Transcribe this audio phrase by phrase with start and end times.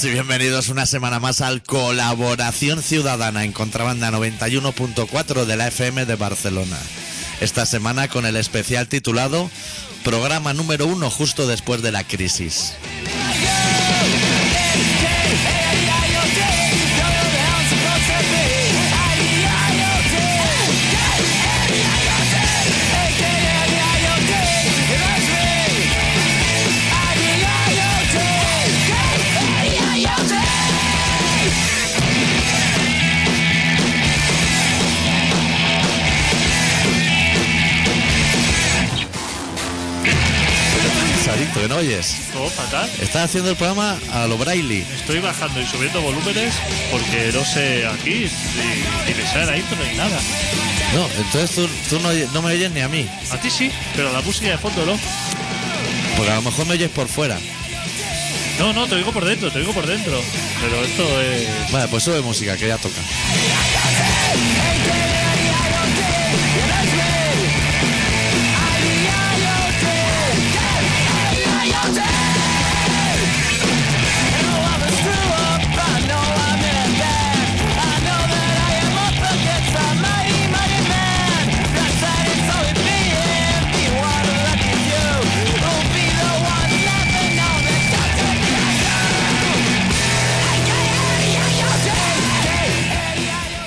[0.00, 6.14] Y bienvenidos una semana más al Colaboración Ciudadana en Contrabanda 91.4 de la FM de
[6.14, 6.78] Barcelona.
[7.40, 9.50] Esta semana con el especial titulado
[10.04, 12.74] Programa número uno justo después de la crisis.
[41.68, 42.16] No oyes?
[42.32, 42.90] Todo fatal.
[43.00, 44.84] Estás haciendo el programa a lo Braille.
[44.94, 46.54] Estoy bajando y subiendo volúmenes
[46.90, 48.10] porque no sé aquí
[48.56, 50.18] ni, ni me sale la intro ni nada.
[50.94, 53.06] No, entonces tú, tú no, oye- no me oyes ni a mí.
[53.30, 54.98] A ti sí, pero la música de fondo no.
[56.16, 57.38] Porque a lo mejor me oyes por fuera.
[58.58, 60.20] No, no, te oigo por dentro, te oigo por dentro.
[60.60, 61.70] Pero esto es.
[61.70, 63.00] Vale, pues sube música, que ya toca.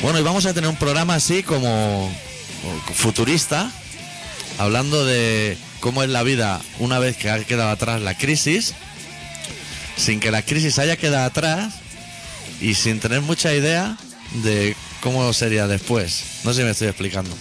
[0.01, 2.11] Bueno, y vamos a tener un programa así como
[2.95, 3.71] futurista,
[4.57, 8.73] hablando de cómo es la vida una vez que ha quedado atrás la crisis,
[9.97, 11.75] sin que la crisis haya quedado atrás
[12.59, 13.95] y sin tener mucha idea
[14.43, 16.41] de cómo sería después.
[16.43, 17.35] No sé si me estoy explicando.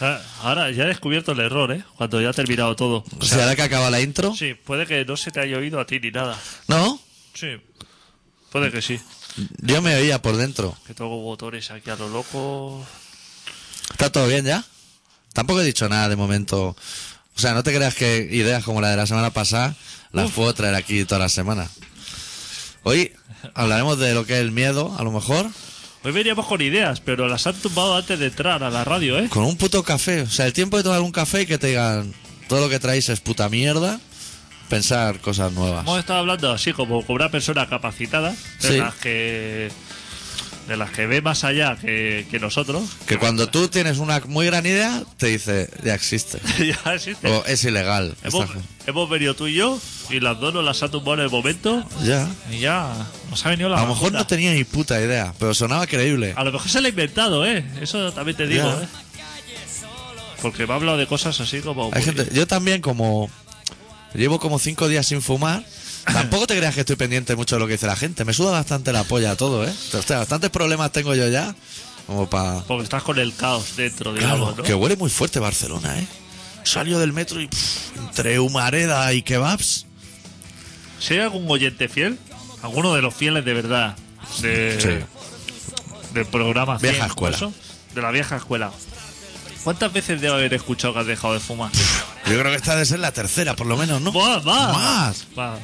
[0.00, 1.82] Ah, Ahora ya he descubierto el error, ¿eh?
[1.96, 3.04] Cuando ya ha terminado todo.
[3.20, 5.86] O sea, que acaba la intro, Sí, puede que no se te haya oído a
[5.86, 6.38] ti ni nada.
[6.68, 7.00] ¿no?
[7.34, 7.48] Sí.
[8.50, 8.98] Puede que sí.
[9.62, 10.76] Yo me oía por dentro.
[10.86, 12.84] Que tengo botones aquí a lo loco.
[13.90, 14.64] ¿Está todo bien ya?
[15.32, 16.76] Tampoco he dicho nada de momento.
[17.36, 19.76] O sea, no te creas que ideas como la de la semana pasada
[20.12, 21.68] las puedo traer aquí toda la semana.
[22.82, 23.12] Hoy
[23.54, 25.48] hablaremos de lo que es el miedo, a lo mejor,
[26.04, 29.28] Hoy veníamos con ideas, pero las han tumbado antes de entrar a la radio, ¿eh?
[29.28, 30.22] con un puto café.
[30.22, 32.14] O sea, el tiempo de tomar un café y que te digan
[32.48, 34.00] todo lo que traéis es puta mierda,
[34.68, 35.82] pensar cosas nuevas.
[35.82, 38.30] Hemos estado hablando así como con una persona capacitada,
[38.62, 38.76] de Sí.
[38.78, 39.70] las que
[40.68, 42.82] de las que ve más allá que, que nosotros.
[43.06, 46.40] Que cuando tú tienes una muy gran idea, te dice, ya existe.
[46.84, 47.26] ya existe.
[47.26, 48.14] O es ilegal.
[48.22, 48.50] hemos,
[48.86, 49.80] hemos venido tú y yo
[50.10, 52.28] y las dos nos las ha tumbado en el momento Ya.
[52.52, 52.92] y ya
[53.30, 56.34] nos ha venido la A lo mejor no tenía ni puta idea, pero sonaba creíble.
[56.36, 57.64] A lo mejor se lo ha inventado, ¿eh?
[57.80, 58.84] Eso también te digo, Ya.
[58.84, 58.88] ¿eh?
[60.42, 61.90] Porque me ha hablado de cosas así como...
[61.94, 63.30] Hay gente, yo también como
[64.14, 65.64] llevo como cinco días sin fumar,
[66.04, 68.24] tampoco te creas que estoy pendiente mucho de lo que dice la gente.
[68.24, 69.72] Me suda bastante la polla todo, ¿eh?
[69.94, 71.54] O sea, bastantes problemas tengo yo ya,
[72.06, 72.60] como para...
[72.64, 74.62] Porque estás con el caos dentro, digamos, ¿no?
[74.62, 76.06] que huele muy fuerte Barcelona, ¿eh?
[76.64, 79.86] Salió del metro y pff, entre humareda y kebabs.
[81.00, 82.18] Si hay algún oyente fiel,
[82.62, 83.96] alguno de los fieles de verdad
[84.42, 86.12] de, Sí.
[86.12, 87.36] del programa Vieja 100, escuela.
[87.36, 87.52] eso,
[87.94, 88.70] de la vieja escuela.
[89.64, 91.70] ¿Cuántas veces debo haber escuchado que has dejado de fumar?
[92.30, 94.12] Yo creo que esta debe ser la tercera, por lo menos, ¿no?
[94.12, 94.44] ¡Más!
[94.44, 94.74] ¡Más!
[94.74, 95.26] Más.
[95.36, 95.58] Más.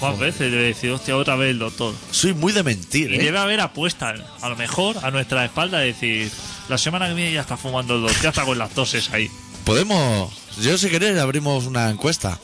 [0.00, 1.94] ¿Cuántas veces debe decir, hostia, otra vez el doctor?
[2.10, 3.18] Soy muy de mentir, Y ¿eh?
[3.24, 6.30] debe haber apuestas, a lo mejor, a nuestra espalda, decir,
[6.68, 9.30] la semana que viene ya está fumando el doctor, ya está con las toses ahí.
[9.64, 10.32] Podemos...
[10.60, 12.38] Yo si queréis abrimos una encuesta.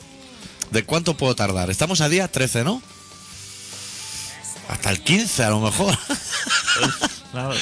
[0.71, 1.69] ¿De cuánto puedo tardar?
[1.69, 2.81] Estamos a día 13, ¿no?
[4.69, 5.97] Hasta el 15 a lo mejor.
[7.31, 7.53] Claro.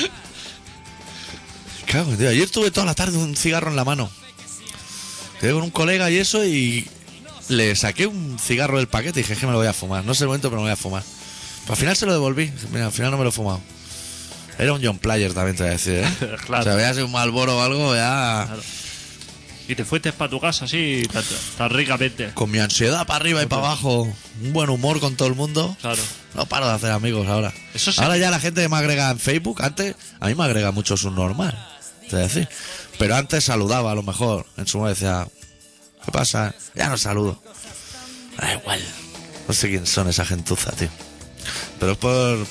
[1.87, 2.31] Cago, Dios.
[2.31, 4.11] Ayer tuve toda la tarde un cigarro en la mano.
[5.39, 6.87] Quedé con un colega y eso y
[7.49, 10.03] le saqué un cigarro del paquete y dije "Es que me lo voy a fumar.
[10.05, 11.03] No sé el momento, pero me voy a fumar.
[11.61, 12.51] Pero al final se lo devolví.
[12.71, 13.61] Mira, al final no me lo he fumado.
[14.59, 16.37] Era un John Player también, te voy a decir, ¿eh?
[16.45, 16.61] Claro.
[16.61, 18.45] O sea, veas un Malboro o algo, ya...
[18.47, 18.61] Claro.
[19.69, 21.23] Y te fuiste para tu casa así, tan,
[21.57, 22.31] tan ricamente.
[22.33, 24.03] Con mi ansiedad para arriba y para abajo,
[24.41, 25.75] un buen humor con todo el mundo.
[25.81, 26.01] Claro.
[26.35, 27.53] No paro de hacer amigos ahora.
[27.73, 27.99] Eso sí.
[28.01, 31.11] Ahora ya la gente me agrega en Facebook, antes a mí me agrega mucho su
[31.11, 31.53] normal,
[32.09, 32.47] te voy a decir.
[32.97, 34.45] Pero antes saludaba a lo mejor.
[34.57, 35.27] En su momento decía,
[36.05, 36.53] ¿qué pasa?
[36.75, 37.41] Ya no saludo.
[38.37, 38.81] Da igual.
[39.47, 40.89] No sé quién son esa gentuza, tío.
[41.79, 42.45] Pero es por.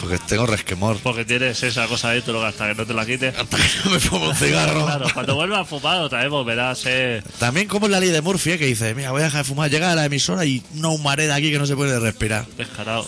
[0.00, 0.96] Porque tengo resquemor.
[1.02, 3.36] Porque tienes esa cosa dentro que hasta que no te la quites.
[3.36, 4.84] Hasta que no me pongo un cigarro.
[4.86, 7.20] Claro, cuando vuelvas a fumar otra vez volverás eh.
[7.40, 9.48] También como es la ley de Murphy, eh, que dice, mira, voy a dejar de
[9.48, 12.46] fumar, llega a la emisora y una humareda aquí que no se puede respirar.
[12.56, 13.04] descarado.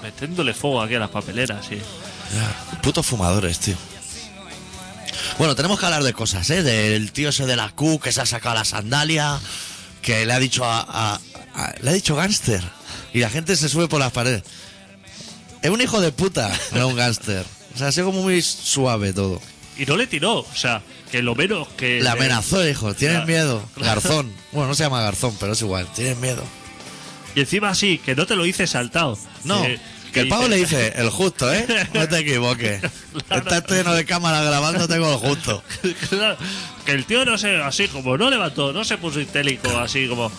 [0.00, 1.76] Metiéndole fuego aquí a las papeleras, sí.
[1.76, 3.74] Ya, putos fumadores, tío.
[5.36, 6.62] Bueno, tenemos que hablar de cosas, ¿eh?
[6.62, 9.38] Del tío ese de la Q que se ha sacado la sandalia,
[10.02, 10.80] que le ha dicho a...
[10.80, 11.20] a-
[11.54, 12.62] a- le ha dicho gánster.
[13.12, 14.42] Y la gente se sube por las paredes.
[15.62, 17.44] Es un hijo de puta, no es un gángster.
[17.74, 19.40] O sea, ha sido como muy suave todo.
[19.76, 20.82] Y no le tiró, o sea,
[21.12, 22.00] que lo menos que.
[22.02, 23.26] Le amenazó, dijo, tienes Claro.
[23.28, 23.68] miedo.
[23.76, 24.32] Garzón.
[24.52, 25.86] Bueno, no se llama Garzón, pero es igual.
[25.94, 26.42] Tienes miedo.
[27.36, 29.16] Y encima sí, que no te lo hice saltado.
[29.44, 29.78] No, Que-
[30.12, 31.66] que el pavo le dice, el justo, ¿eh?
[31.94, 32.82] No te equivoques.
[33.30, 35.62] Estás lleno de cámara grabando, tengo el justo.
[36.08, 36.36] Claro,
[36.84, 40.32] que el tío no se, así como no levantó, no se puso histérico, así como.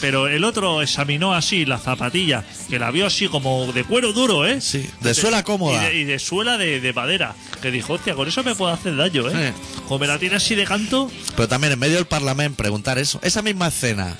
[0.00, 4.46] Pero el otro examinó así la zapatilla, que la vio así como de cuero duro,
[4.46, 4.60] ¿eh?
[4.60, 5.82] Sí, de suela cómoda.
[5.82, 7.34] Y de, y de suela de, de madera.
[7.62, 9.52] Que dijo, hostia, con eso me puedo hacer daño, ¿eh?
[9.88, 13.18] Como me la tiene así de canto, Pero también en medio del parlamento preguntar eso.
[13.22, 14.16] Esa misma escena.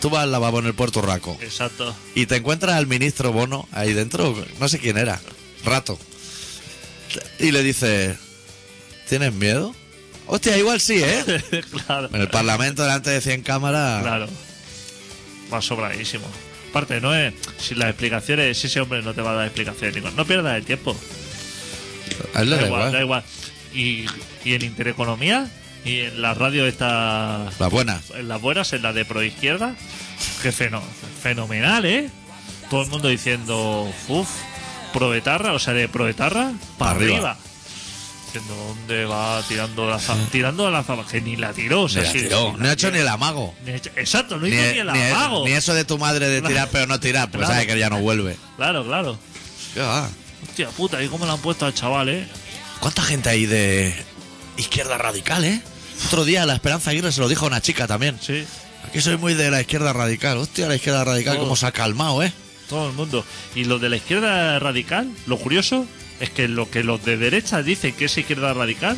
[0.00, 1.94] Tú vas al lavabo en el Puerto Raco exacto.
[2.14, 5.20] y te encuentras al ministro Bono ahí dentro, no sé quién era,
[5.64, 5.98] rato.
[7.38, 8.16] Y le dice,
[9.08, 9.74] ¿tienes miedo?
[10.26, 11.24] Hostia, igual sí, ¿eh?
[11.86, 14.02] claro, En el parlamento delante de 100 cámaras.
[14.02, 14.28] claro.
[15.52, 16.26] Va sobradísimo.
[16.70, 17.32] Aparte, no es.
[17.58, 20.56] Si las explicaciones, si ese hombre no te va a dar explicaciones, digo, no pierdas
[20.58, 20.94] el tiempo.
[22.34, 22.92] A él le Da da igual, igual.
[22.92, 23.24] da igual.
[23.72, 24.06] Y,
[24.44, 25.48] y en Intereconomía
[25.86, 28.10] y en la radio esta, Las buenas.
[28.14, 29.74] en las buenas, en la de proizquierda,
[30.42, 30.82] que feno-
[31.22, 32.10] fenomenal, ¿eh?
[32.70, 34.28] Todo el mundo diciendo, uff,
[34.92, 37.14] proetarra, o sea, de proetarra para Pa' arriba.
[37.16, 37.38] arriba.
[38.26, 40.20] Diciendo, ¿dónde va tirando la zapa?
[40.32, 42.50] Tirando la zapa, que ni la tiró, o sea, Ni la sí, tiró.
[42.50, 43.54] sí, No ha hecho ni el amago.
[43.64, 45.44] ni ha hecho- Exacto, no hizo ni, el ni- amago.
[45.46, 47.54] ni eso de tu madre de tirar pero no tirar, pues Claro.
[47.54, 48.36] sabe que ya no vuelve.
[48.56, 49.18] Claro, claro.
[49.72, 50.08] ¿Qué va?
[50.48, 52.26] Hostia puta, ¿y cómo le han puesto al chaval, eh?
[52.80, 53.94] ¿Cuánta gente hay de
[54.56, 55.62] izquierda radical, eh?
[56.06, 58.18] Otro día la Esperanza Aguirre se lo dijo a una chica también.
[58.20, 58.44] Sí,
[58.88, 60.36] Aquí soy muy de la izquierda radical.
[60.38, 61.40] Hostia, la izquierda radical, Oh.
[61.40, 62.32] cómo se ha calmado, ¿eh?
[62.68, 63.24] todo el mundo.
[63.54, 65.86] Y los de la izquierda radical, lo curioso
[66.20, 68.96] es que lo que los de derecha dicen que es izquierda radical,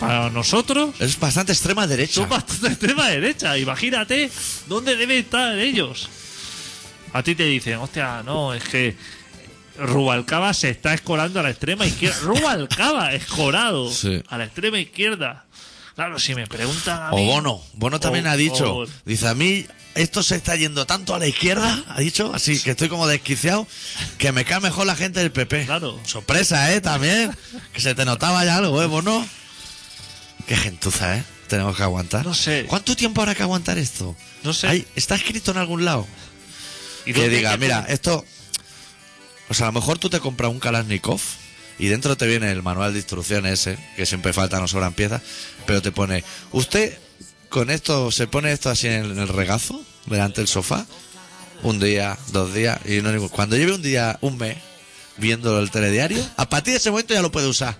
[0.00, 2.14] para nosotros Es bastante extrema derecha.
[2.14, 3.56] son bastante extrema derecha.
[3.56, 4.30] Imagínate
[4.66, 6.08] dónde deben estar ellos.
[7.14, 8.96] A ti te dicen, hostia, no, es que
[9.78, 12.18] Rubalcaba se está escorando a la extrema izquierda.
[12.22, 14.22] Rubalcaba, escorado Sí.
[14.28, 15.45] a la extrema izquierda.
[15.96, 17.60] Claro, si me preguntan a O mí- Bono.
[17.72, 18.76] Bono también O- ha dicho.
[18.76, 22.60] o- Dice, a mí esto se está yendo tanto a la izquierda, ha dicho, así
[22.60, 23.66] que estoy como desquiciado,
[24.18, 25.64] que me cae mejor la gente del PP.
[25.64, 25.98] Claro.
[26.04, 26.80] Sorpresa, ¿eh?
[26.82, 27.34] También.
[27.72, 29.26] Que se te notaba ya algo, ¿eh, Bono?
[30.46, 31.24] Qué gentuza, ¿eh?
[31.48, 32.26] Tenemos que aguantar.
[32.26, 32.66] No sé.
[32.68, 34.14] ¿Cuánto tiempo habrá que aguantar esto?
[34.44, 34.68] No sé.
[34.68, 36.06] Hay- ¿Está escrito en algún lado?
[37.06, 38.24] ¿Y que diga, mira, esto.
[39.48, 41.20] O sea, a lo mejor tú te compras un Kalashnikov
[41.78, 45.22] y dentro te viene el manual de instrucciones ese, que siempre faltan o sobran piezas,
[45.66, 46.96] pero te pone, usted
[47.48, 50.86] con esto se pone esto así en el regazo, delante del sofá,
[51.62, 54.56] un día, dos días, y no ningún- cuando lleve un día, un mes,
[55.16, 57.78] viendo el telediario, a partir de ese momento ya lo puede usar.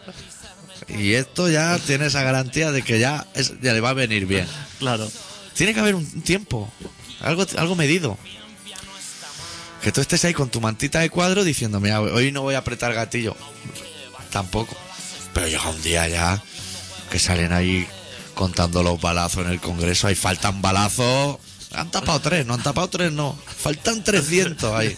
[0.89, 4.27] Y esto ya tiene esa garantía de que ya, es- ya le va a venir
[4.27, 4.47] bien.
[4.79, 5.11] Claro.
[5.55, 6.73] Tiene que haber un tiempo,
[7.21, 8.19] algo, algo medido.
[9.87, 12.59] Que tú estés ahí con tu mantita de cuadro diciendo, mira, hoy no voy a
[12.59, 13.37] apretar gatillo.
[14.33, 14.77] Tampoco.
[15.33, 16.43] Pero llega un día ya
[17.09, 17.87] que salen ahí
[18.35, 20.09] contando los balazos en el Congreso.
[20.09, 21.39] Ahí faltan balazos.
[21.73, 23.39] Han tapado tres, no han tapado tres, no.
[23.47, 24.97] Faltan 300 ahí.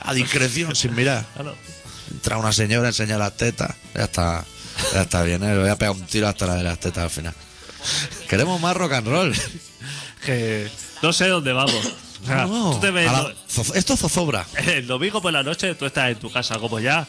[0.00, 1.26] A discreción, sin mirar.
[2.10, 3.76] Entra una señora, enseña las tetas.
[3.94, 4.46] Ya está,
[4.94, 5.52] ya está bien, ¿eh?
[5.52, 7.34] Le voy a pegar un tiro hasta la de las tetas al final.
[8.30, 9.34] Queremos más rock and roll.
[10.24, 10.70] Que
[11.02, 11.92] no sé dónde vamos.
[12.22, 14.46] O sea, No, tú te ves a la- lo- zo- esto zozobra.
[14.66, 17.06] el domingo por la noche, tú estás en tu casa, como ya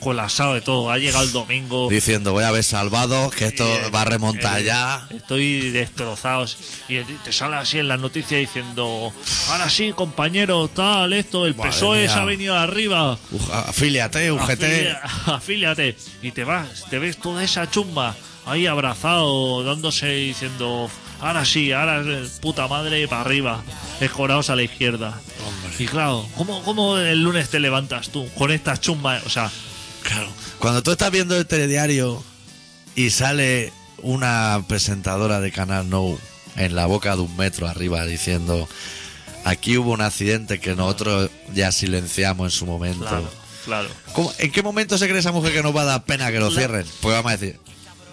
[0.00, 0.90] colapsado de todo.
[0.90, 1.88] Ha llegado el domingo.
[1.90, 5.06] Diciendo, voy a ver salvado, que esto eh, va a remontar eh, ya.
[5.10, 6.46] Estoy destrozado.
[6.88, 9.12] Y te sale así en las noticias diciendo:
[9.50, 12.22] Ahora sí, compañero, tal, esto, el Madre PSOE se mía.
[12.22, 13.18] ha venido arriba.
[13.30, 14.62] Uf, afíliate, UGT.
[14.62, 15.96] Afilia- afíliate.
[16.22, 20.90] Y te vas, te ves toda esa chumba ahí abrazado, dándose diciendo,
[21.20, 22.02] ahora sí, ahora
[22.40, 23.62] puta madre para arriba,
[24.00, 25.20] escorados a la izquierda.
[25.78, 29.24] Y claro, ¿cómo, ¿cómo el lunes te levantas tú con estas chumbas?
[29.26, 29.50] O sea,
[30.02, 30.28] Claro.
[30.58, 32.22] Cuando tú estás viendo el telediario
[32.94, 33.70] y sale
[34.02, 36.18] una presentadora de Canal No
[36.56, 38.66] en la boca de un metro arriba diciendo,
[39.44, 43.04] aquí hubo un accidente que nosotros ya silenciamos en su momento.
[43.06, 43.30] claro,
[43.66, 43.88] claro.
[44.14, 46.40] ¿Cómo- ¿En qué momento se cree esa mujer que nos va a dar pena que
[46.40, 46.86] lo cierren?
[47.02, 47.60] Pues vamos a decir,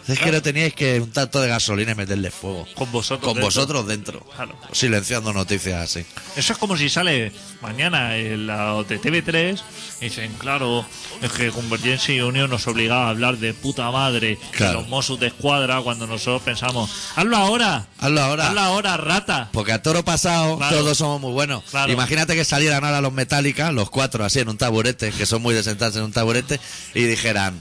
[0.08, 2.68] es que no teníais que un tanto de gasolina y meterle fuego.
[2.76, 3.24] Con vosotros.
[3.26, 3.46] Con dentro.
[3.46, 4.20] vosotros dentro.
[4.36, 4.56] Claro.
[4.72, 6.06] Silenciando noticias así.
[6.36, 9.60] Eso es como si sale mañana en la de TV3
[10.02, 10.86] y dicen, claro,
[11.22, 14.74] es que Convergencia y Unión nos obligaba a hablar de puta madre Claro.
[14.74, 18.48] de los Mossos de Escuadra cuando nosotros pensamos, hazlo ahora, Hazlo ahora.
[18.48, 19.50] hazlo ahora, rata.
[19.52, 20.78] Porque a toro pasado Claro.
[20.78, 21.64] todos somos muy buenos.
[21.70, 21.92] Claro.
[21.92, 25.54] Imagínate que salieran ahora los Metallica, los cuatro así en un taburete, que son muy
[25.56, 26.60] de sentarse en un taburete,
[26.94, 27.60] y dijeran,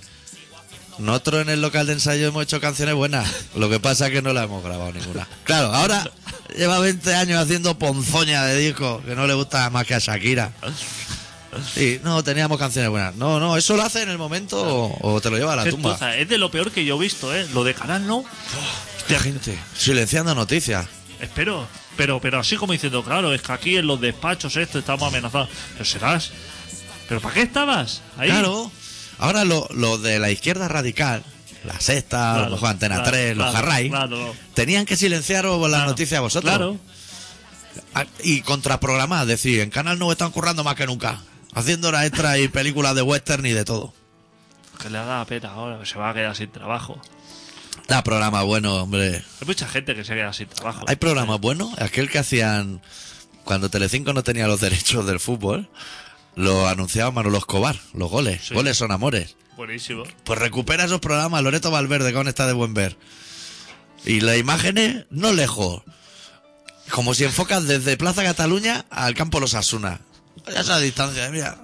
[0.99, 4.23] nosotros en el local de ensayo hemos hecho canciones buenas, lo que pasa es que
[4.23, 5.27] no la hemos grabado ninguna.
[5.45, 6.11] Claro, ahora
[6.57, 10.53] lleva 20 años haciendo ponzoña de disco, que no le gusta más que a Shakira.
[11.77, 13.15] Y no, teníamos canciones buenas.
[13.17, 15.69] No, no, eso lo hace en el momento o, o te lo lleva a la
[15.69, 15.97] tumba.
[16.17, 17.47] Es de lo peor que yo he visto, ¿eh?
[17.55, 18.25] Lo de Canal no.
[18.99, 19.59] Hostia, gente.
[19.77, 20.87] Silenciando noticias.
[21.21, 21.67] Espero.
[21.97, 25.49] Pero, pero así como diciendo, claro, es que aquí en los despachos esto estamos amenazados.
[25.73, 26.31] Pero serás.
[27.09, 28.03] ¿Pero para qué estabas?
[28.19, 28.29] Ahí.
[28.29, 28.71] Claro.
[29.19, 31.23] Ahora lo, lo de la izquierda radical,
[31.65, 33.93] la sexta, Claro, los Antena claro, 3, los Jarray,
[34.55, 36.51] tenían que silenciaros las noticias vosotros.
[36.51, 36.79] Claro.
[37.95, 41.21] Ah, Y contraprogramar, es decir, en Canal 9 están currando más que nunca.
[41.55, 43.95] Haciendo horas extras y películas de western y de todo.
[44.81, 47.01] Que le da pena ahora, que se va a quedar sin trabajo.
[47.89, 49.25] Da programa bueno, hombre.
[49.41, 50.85] Hay mucha gente que se queda sin trabajo.
[50.87, 51.71] Hay programas buenos.
[51.79, 52.83] Aquel que hacían
[53.45, 55.69] cuando Telecinco no tenía los derechos del fútbol,
[56.37, 58.43] lo anunciaba Manolo Escobar, los goles.
[58.49, 58.55] Sí.
[58.55, 59.37] Goles son amores.
[59.57, 60.05] Buenísimo.
[60.25, 62.97] Pues recupera esos programas, Loreto Valverde, con está de buen ver.
[64.05, 65.83] Y las imágenes, no lejos.
[66.91, 70.01] Como si enfocas desde Plaza Cataluña al campo Los Asuna.
[70.47, 71.57] A esa distancia, mira.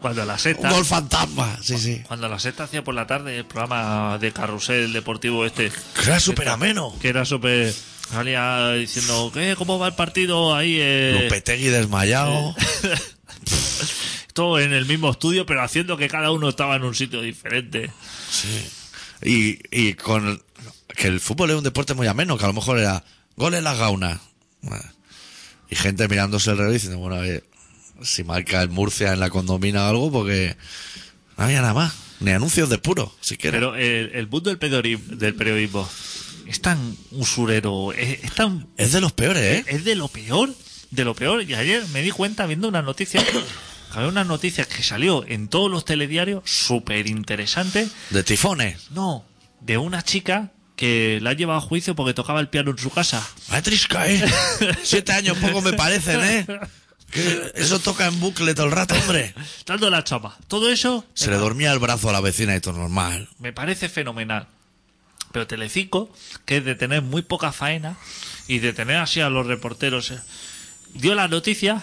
[0.00, 0.70] Cuando la Un sexta.
[0.70, 2.02] gol fantasma, sí, sí.
[2.06, 5.72] Cuando la sexta hacía por la tarde el programa de carrusel deportivo este.
[5.96, 6.94] Que era súper ameno.
[7.00, 7.74] Que era súper.
[8.12, 9.54] Salía diciendo, ¿qué?
[9.56, 10.76] ¿Cómo va el partido ahí?
[10.78, 12.54] Eh, Lopetegui desmayado.
[14.32, 17.90] todo en el mismo estudio, pero haciendo que cada uno estaba en un sitio diferente.
[19.22, 20.42] Y, y con
[20.96, 23.04] que el fútbol es un deporte muy ameno, que a lo mejor era
[23.36, 24.20] gol en las gaunas.
[25.70, 27.44] Y gente mirándose el reloj diciendo, bueno, a ver,
[28.02, 30.56] si marca el Murcia en la condomina o algo, porque
[31.36, 31.92] no había nada más.
[32.20, 33.56] Ni anuncios de puro, siquiera.
[33.56, 35.88] Pero el, el mundo del periodismo, del periodismo
[36.46, 39.64] es tan usurero, es, es tan es de los peores, ¿eh?
[39.66, 40.54] es de lo peor,
[40.90, 41.42] de lo peor.
[41.42, 43.24] Y ayer me di cuenta viendo una noticia,
[43.94, 47.88] había una noticia que salió en todos los telediarios, súper interesante.
[48.10, 48.90] De tifones.
[48.90, 49.24] No,
[49.60, 52.90] de una chica que la ha llevado a juicio porque tocaba el piano en su
[52.90, 53.26] casa.
[53.48, 54.24] Matrisca, ¿eh?
[54.82, 56.46] Siete años poco me parecen, ¿eh?
[57.10, 59.34] Que eso toca en bucle todo el rato, hombre.
[59.66, 60.38] Dando la chapa.
[60.48, 63.28] Todo eso Se le dormía el brazo a la vecina y todo normal.
[63.38, 64.48] me parece fenomenal.
[65.30, 66.10] Pero Telecinco,
[66.46, 67.96] que es de tener muy poca faena
[68.48, 70.18] y de tener así a los reporteros, eh,
[70.94, 71.82] dio la noticia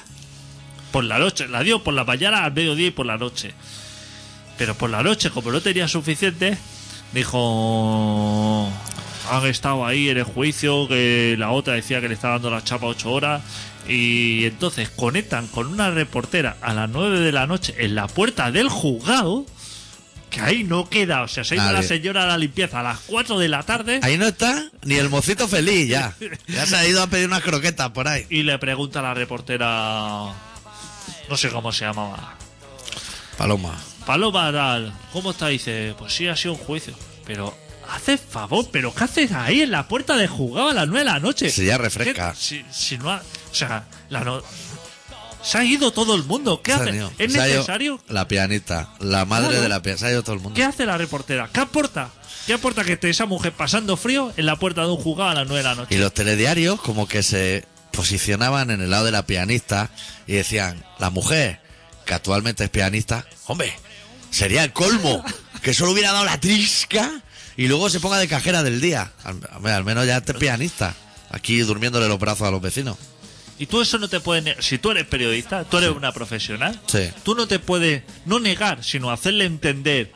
[0.91, 3.53] por la noche, la dio por la mañana, al mediodía y por la noche.
[4.57, 6.57] Pero por la noche, como no tenía suficiente,
[7.13, 8.69] dijo,
[9.31, 12.63] han estado ahí en el juicio, que la otra decía que le estaba dando la
[12.63, 13.41] chapa ocho horas.
[13.87, 18.51] Y entonces conectan con una reportera a las nueve de la noche en la puerta
[18.51, 19.45] del juzgado.
[20.29, 22.83] Que ahí no queda, o sea, se ha ido la señora a la limpieza a
[22.83, 26.13] las 4 de la tarde Ahí no está ni el mocito feliz ya.
[26.47, 28.27] Ya se ha ido a pedir unas croquetas por ahí.
[28.29, 30.31] y le pregunta a la reportera,
[31.29, 32.35] no sé cómo se llamaba,
[33.37, 33.77] Paloma.
[34.05, 35.47] Paloma tal, ¿cómo está?
[35.47, 36.93] Dice, pues sí, ha sido un juicio,
[37.25, 37.55] pero
[37.89, 41.05] hace favor, pero ¿qué haces ahí en la puerta del juzgado a las 9 de
[41.05, 41.49] la noche?
[41.51, 42.31] Si ya refresca.
[42.33, 43.21] ¿Qué- Si, si no ha-
[43.51, 44.41] o sea, la no-
[45.41, 47.01] se ha ido todo el mundo, ¿qué hace?
[47.17, 47.99] ¿Es necesario?
[48.09, 49.61] La pianista, la madre Claro.
[49.63, 50.05] de la pianista.
[50.07, 50.55] Se ha ido todo el mundo.
[50.55, 51.49] ¿Qué hace la reportera?
[51.53, 52.09] ¿Qué aporta?
[52.45, 55.35] ¿Qué aporta que esté esa mujer pasando frío en la puerta de un juzgado a
[55.35, 55.95] las 9 de la noche?
[55.95, 57.65] Y los telediarios como que se
[57.99, 59.89] posicionaban en el lado de la pianista
[60.25, 61.59] y decían, la mujer,
[62.05, 63.73] que actualmente es pianista, hombre,
[64.31, 65.21] sería el colmo
[65.61, 67.11] que solo hubiera dado la trisca
[67.57, 69.11] y luego se ponga de cajera del día.
[69.25, 70.95] Al, menos ya esté pianista.
[71.29, 72.95] Aquí durmiéndole los brazos a los vecinos.
[73.57, 74.63] Y tú eso no te puedes negar.
[74.63, 77.09] Si tú eres periodista, tú eres una profesional, Sí.
[77.23, 80.13] tú no te puedes no negar, sino hacerle entender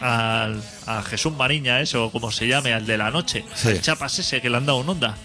[0.00, 3.68] al, a Jesús Mariña, eso, como se llame, al de la noche, Sí.
[3.68, 5.16] al chapas ese que le han dado un onda.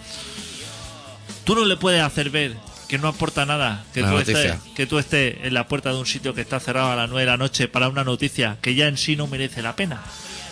[1.48, 2.56] Tú no le puedes hacer ver
[2.88, 4.54] que no aporta nada, que La tú, noticia.
[4.54, 7.10] estés, que tú estés en la puerta de un sitio que está cerrado a las
[7.10, 10.02] 9 de la noche para una noticia que ya en sí no merece la pena.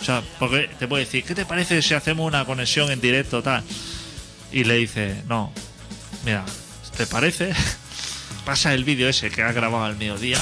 [0.00, 3.42] O sea, porque te puede decir, ¿qué te parece si hacemos una conexión en directo
[3.42, 3.62] tal?
[4.52, 5.52] Y le dice, no,
[6.24, 6.44] mira,
[6.96, 7.52] ¿te parece?
[8.44, 10.38] Pasa el vídeo ese que has grabado al mediodía.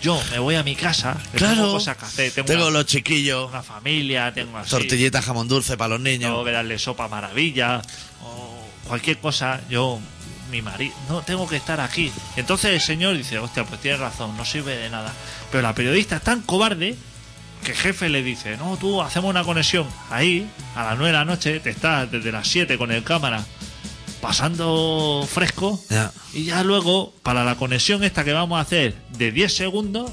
[0.00, 1.54] Yo me voy a mi casa, que Claro.
[1.54, 5.48] tengo cosas que hacer, tengo, Tengo una, los chiquillos, una familia, tengo así, tortillita jamón
[5.48, 6.30] dulce para los niños.
[6.30, 7.80] tengo que darle sopa maravilla,
[8.86, 9.98] cualquier cosa, yo,
[10.50, 12.12] mi marido, no, tengo que estar aquí.
[12.36, 15.12] Entonces el señor dice, hostia, pues tienes razón, no sirve de nada.
[15.50, 16.96] Pero la periodista es tan cobarde
[17.64, 21.12] que el jefe le dice, no, tú hacemos una conexión ahí, a las 9 de
[21.12, 23.44] la noche, te estás desde las 7 con el cámara
[24.24, 25.78] pasando fresco.
[26.32, 30.12] Y ya luego, para la conexión esta que vamos a hacer de 10 segundos,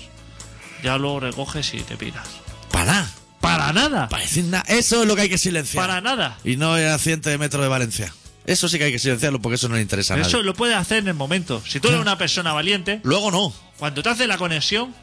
[0.84, 2.28] ya luego recoges y te piras.
[2.72, 3.08] Para.
[3.40, 4.10] Para nada.
[4.10, 4.66] Para decir nada.
[4.68, 5.82] Eso es lo que hay que silenciar.
[5.82, 6.38] Para nada.
[6.44, 8.14] Y no el accidente de metro de Valencia.
[8.46, 10.28] Eso sí que hay que silenciarlo porque eso no le interesa a nadie.
[10.30, 11.62] Eso lo puedes hacer en el momento.
[11.68, 13.54] Si tú eres una persona valiente, Luego no.
[13.78, 14.94] cuando te hace la conexión,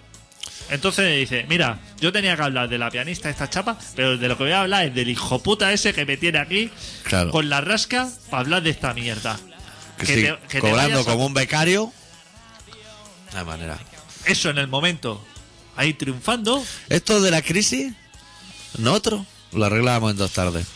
[0.70, 4.36] entonces dice, mira, yo tenía que hablar de la pianista esta chapa, pero de lo
[4.36, 6.70] que voy a hablar es del hijo puta ese que me tiene aquí
[7.04, 7.30] Claro.
[7.30, 9.38] con la rasca para hablar de esta mierda.
[9.98, 11.92] Que sí, te- que te cobrando vayas a- como un becario.
[13.32, 13.78] No hay manera.
[14.24, 15.24] eso en el momento,
[15.76, 17.92] ahí triunfando, Esto de la crisis,
[18.78, 20.66] nosotros lo arreglábamos en dos tardes.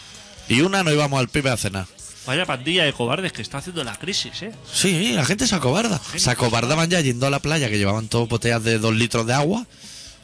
[0.48, 1.86] Y una nos íbamos al pibe a cenar.
[2.26, 4.52] Vaya pandilla de cobardes que está haciendo la crisis, ¿eh?
[4.72, 6.00] Sí, la gente se acobarda.
[6.16, 9.34] Se acobardaban ya yendo a la playa, que llevaban todas botellas de dos litros de
[9.34, 9.66] agua,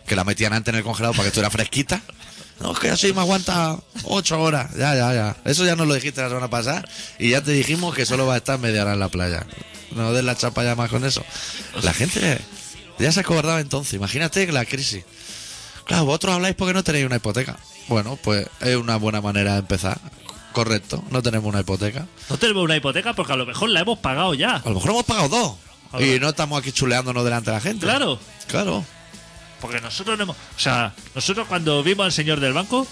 [0.06, 2.02] que la metían antes en el congelador para que estuviera fresquita.
[2.60, 4.74] No, es que así me aguanta ocho horas.
[4.76, 5.36] Ya, ya, ya.
[5.44, 6.84] Eso ya nos lo dijiste la semana pasada
[7.16, 9.46] y ya te dijimos que solo va a estar media hora en la playa.
[9.92, 11.24] No des la chapa ya más con eso.
[11.84, 12.40] La gente
[12.98, 13.94] ya se acobardaba entonces.
[13.94, 15.04] Imagínate la crisis.
[15.84, 17.56] Claro, vosotros habláis porque no tenéis una hipoteca.
[17.86, 19.98] Bueno, pues es una buena manera de empezar.
[20.58, 22.08] Correcto, no tenemos una hipoteca.
[22.28, 24.56] No tenemos una hipoteca porque a lo mejor la hemos pagado ya.
[24.56, 25.52] A lo mejor hemos pagado dos.
[25.92, 26.20] A Y ver.
[26.20, 27.86] no estamos aquí chuleándonos delante de la gente.
[27.86, 28.18] Claro.
[28.48, 28.84] Claro.
[29.60, 30.36] Porque nosotros no hemos.
[30.36, 32.88] O sea, nosotros cuando vimos al señor del banco,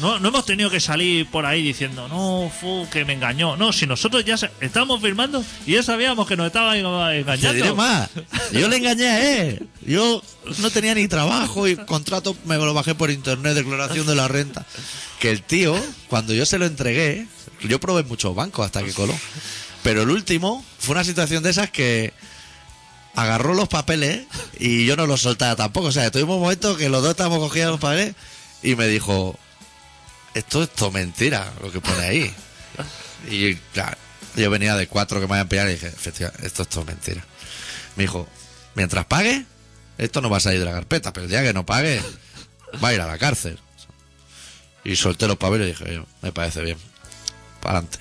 [0.00, 3.56] no, no hemos tenido que salir por ahí diciendo, no, fu, que me engañó.
[3.56, 7.52] No, si nosotros ya estábamos firmando y ya sabíamos que nos estaba engañando.
[7.52, 8.60] diré.
[8.60, 9.68] Yo le engañé a él.
[9.86, 10.22] Yo
[10.58, 14.66] no tenía ni trabajo y contrato me lo bajé por internet, declaración de la renta.
[15.18, 15.76] Que el tío,
[16.08, 17.26] cuando yo se lo entregué,
[17.62, 19.14] yo probé muchos bancos hasta que coló.
[19.82, 22.12] Pero el último fue una situación de esas que
[23.14, 24.22] agarró los papeles
[24.58, 25.88] y yo no los soltaba tampoco.
[25.88, 28.14] O sea, tuvimos un momento que los dos estábamos cogiendo los papeles
[28.62, 29.38] y me dijo,
[30.34, 32.34] esto es todo mentira, lo que pone ahí.
[33.28, 33.96] Y claro,
[34.36, 37.24] yo venía de cuatro que me habían pillado y dije, efectivamente, esto es todo mentira.
[37.96, 38.28] Me dijo,
[38.74, 39.44] mientras pague,
[39.98, 42.00] esto no va a salir de la carpeta, pero el día que no pague,
[42.82, 43.58] va a ir a la cárcel.
[44.84, 46.78] Y solté los papeles y dije, yo, me parece bien.
[47.60, 47.98] Para adelante.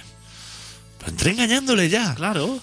[0.99, 2.15] Pero entré engañándole ya.
[2.15, 2.61] Claro.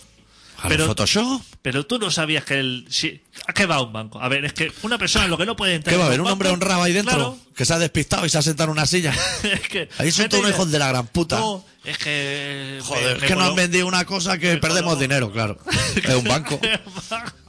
[0.62, 1.42] A Pero- Photoshop.
[1.66, 2.86] Pero tú no sabías que el.
[2.88, 4.22] Si, ¿A qué va un banco?
[4.22, 5.92] A ver, es que una persona lo que no puede entrar.
[5.92, 6.20] ¿Qué va a haber?
[6.20, 7.16] ¿Un hombre honrado ahí dentro?
[7.16, 7.38] Claro.
[7.56, 9.12] Que se ha despistado y se ha sentado en una silla.
[9.42, 9.88] es que.
[9.98, 11.40] Ahí son todos hijos de la gran puta.
[11.40, 12.78] No, es que.
[12.84, 15.58] Joder, me- es que nos han vendido una cosa que me perdemos dinero, claro.
[15.96, 16.60] Es un banco.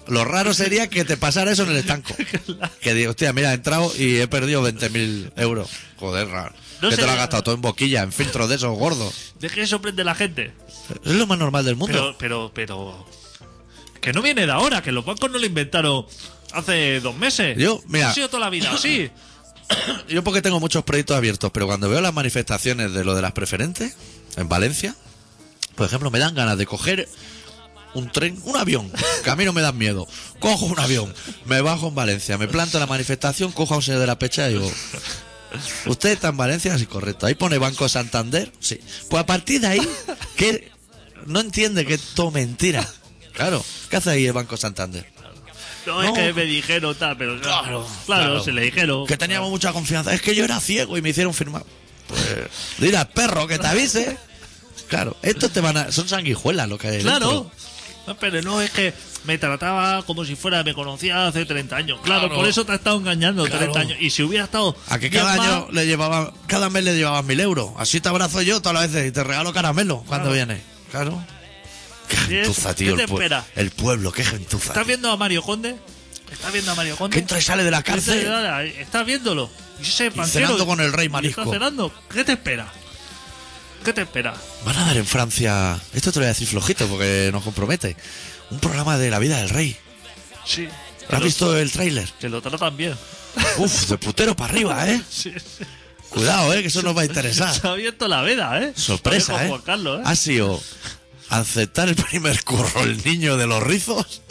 [0.07, 2.15] Lo raro sería que te pasara eso en el estanco.
[2.81, 5.69] Que digo, hostia, mira, he entrado y he perdido 20.000 euros.
[5.97, 6.55] Joder, raro.
[6.81, 9.35] No que te lo has gastado todo en boquilla, en filtros de esos gordos.
[9.39, 10.53] ¿De qué sorprende la gente?
[11.05, 12.15] Es lo más normal del mundo.
[12.17, 13.17] Pero, pero, pero.
[14.07, 16.05] Que no viene de ahora, que los bancos no lo inventaron
[16.53, 17.57] hace dos meses.
[17.57, 18.09] Yo, mira.
[18.09, 19.11] Ha sido toda la vida así.
[20.07, 23.33] Yo porque tengo muchos proyectos abiertos, pero cuando veo las manifestaciones de lo de las
[23.33, 23.97] preferentes
[24.37, 24.95] en Valencia,
[25.75, 27.09] por ejemplo, me dan ganas de coger
[27.95, 28.89] un tren, un avión,
[29.25, 30.07] que a mí no me dan miedo.
[30.39, 33.83] Cojo un avión, me bajo en Valencia, me planto en la manifestación, cojo a un
[33.83, 34.71] señor de la pecha y digo,
[35.85, 36.77] ¿usted está en Valencia?
[36.77, 37.25] Sí, correcto.
[37.25, 38.79] Ahí pone Banco Santander, sí.
[39.09, 39.89] Pues a partir de ahí,
[40.37, 40.71] que
[41.25, 42.87] no entiende que es todo mentira.
[43.37, 45.05] Claro, ¿qué hace ahí el Banco Santander?
[45.85, 46.03] No, No.
[46.03, 47.39] es que me dijeron tal, pero.
[47.39, 48.43] Claro, claro, claro.
[48.43, 49.07] se le dijeron.
[49.07, 50.13] Que teníamos mucha confianza.
[50.13, 51.63] Es que yo era ciego y me hicieron firmar.
[52.09, 52.19] Pues,
[52.77, 54.17] dile al perro que te avise.
[54.89, 55.91] Claro, estos te van a.
[55.93, 57.49] Son sanguijuelas lo que hay Claro.
[58.05, 58.15] dentro.
[58.19, 58.93] Pero no, es que
[59.25, 61.99] me trataba como si fuera, me conocía hace 30 años.
[62.03, 62.35] Claro, Claro.
[62.35, 63.59] por eso te ha estado engañando Claro.
[63.59, 63.97] 30 años.
[64.01, 64.75] Y si hubiera estado.
[64.89, 67.71] A que cada más- año le llevaba, cada mes le llevabas mil euros.
[67.77, 70.61] Así te abrazo yo todas las veces y te regalo caramelo cuando viene.
[70.91, 71.21] Claro.
[72.07, 72.47] Qué ¿Qué es?
[72.47, 72.95] gentuza, ¿Qué tío.
[72.95, 73.45] te El, espera?
[73.55, 74.67] el pueblo, qué gentuza.
[74.69, 75.75] ¿Estás viendo a Mario Conde?
[76.31, 77.13] ¿Estás viendo a Mario Conde?
[77.13, 78.27] Que entra y sale de la cárcel.
[78.79, 79.49] ¿Estás viéndolo?
[79.79, 81.41] Y ese banquero- cenando con el rey y marisco.
[81.41, 81.93] está cenando.
[82.13, 82.67] ¿Qué te espera?
[83.85, 84.33] ¿Qué te espera?
[84.65, 85.79] Van a dar en Francia.
[85.93, 87.95] Esto te lo voy a decir flojito porque nos compromete.
[88.49, 89.77] Un programa de la vida del rey.
[90.45, 90.67] Sí.
[91.09, 92.09] ¿Has visto el tráiler?
[92.19, 92.95] Que lo tratan bien.
[93.57, 95.01] Uf, de putero para arriba, ¿eh?
[95.09, 95.63] Sí, sí.
[96.09, 96.61] Cuidado, ¿eh?
[96.61, 97.53] Que eso nos va a interesar.
[97.53, 98.73] Se ha abierto la veda, ¿eh?
[98.75, 99.53] Sorpresa, ¿eh?
[99.65, 100.03] Carlos, ¿eh?
[100.05, 100.61] Ha sido
[101.29, 104.21] aceptar el primer curro el niño de los rizos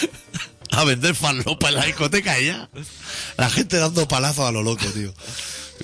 [0.70, 2.68] a vender falopa en la discoteca y ya.
[3.36, 5.14] La gente dando palazos a lo loco, tío.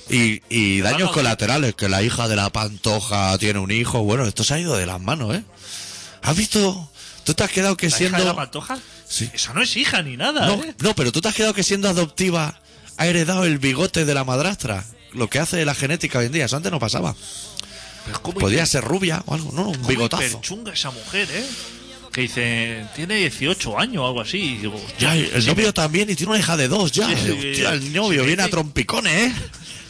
[0.09, 4.03] Y, y daños colaterales, que la hija de la pantoja tiene un hijo.
[4.03, 5.45] Bueno, esto se ha ido de las manos, ¿eh?
[6.23, 6.91] ¿Has visto?
[7.25, 8.37] Tú te has quedado que ¿La hija de la siendo...
[8.37, 8.79] pantoja?
[9.09, 9.31] Sí.
[9.33, 10.75] Esa no es hija ni nada, No, ¿eh?
[10.81, 12.61] no, pero tú te has quedado que siendo adoptiva
[12.97, 14.85] ha heredado el bigote de la madrastra.
[15.13, 16.47] Lo que hace la genética hoy en día.
[16.47, 17.15] Eso antes no pasaba.
[18.07, 20.23] Pero ¿cómo Podía hiper- ser rubia o algo, no, un bigotazo.
[20.25, 21.47] hiperchunga esa mujer, ¿eh?
[22.13, 24.39] Que dice, tiene 18 años o algo así.
[24.39, 27.09] Y digo, Ya, el sí, novio también y tiene una hija de dos ya.
[27.09, 28.49] Sí, sí, Hostia, el novio sí, viene sí.
[28.49, 29.35] a trompicones, ¿eh?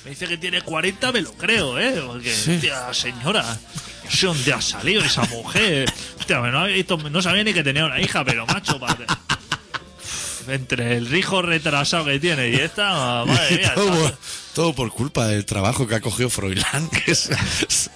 [0.04, 2.00] Me dice que tiene 40, me lo creo, ¿eh?
[2.06, 3.42] Porque, hostia, señora,
[4.04, 5.92] no sé dónde ha salido esa mujer.
[6.18, 9.06] Hostia, no, había visto- no sabía ni que tenía una hija, pero macho, padre.
[10.48, 13.66] Entre el hijo retrasado que tiene y esta, madre mía.
[13.76, 14.18] está-
[14.54, 17.34] todo por culpa del trabajo que ha cogido Froilán, que se-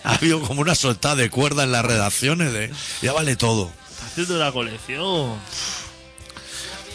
[0.04, 2.70] ha habido como una soltada de cuerda en las redacciones de
[3.02, 3.70] ya vale todo.
[3.90, 5.34] Está haciendo una colección.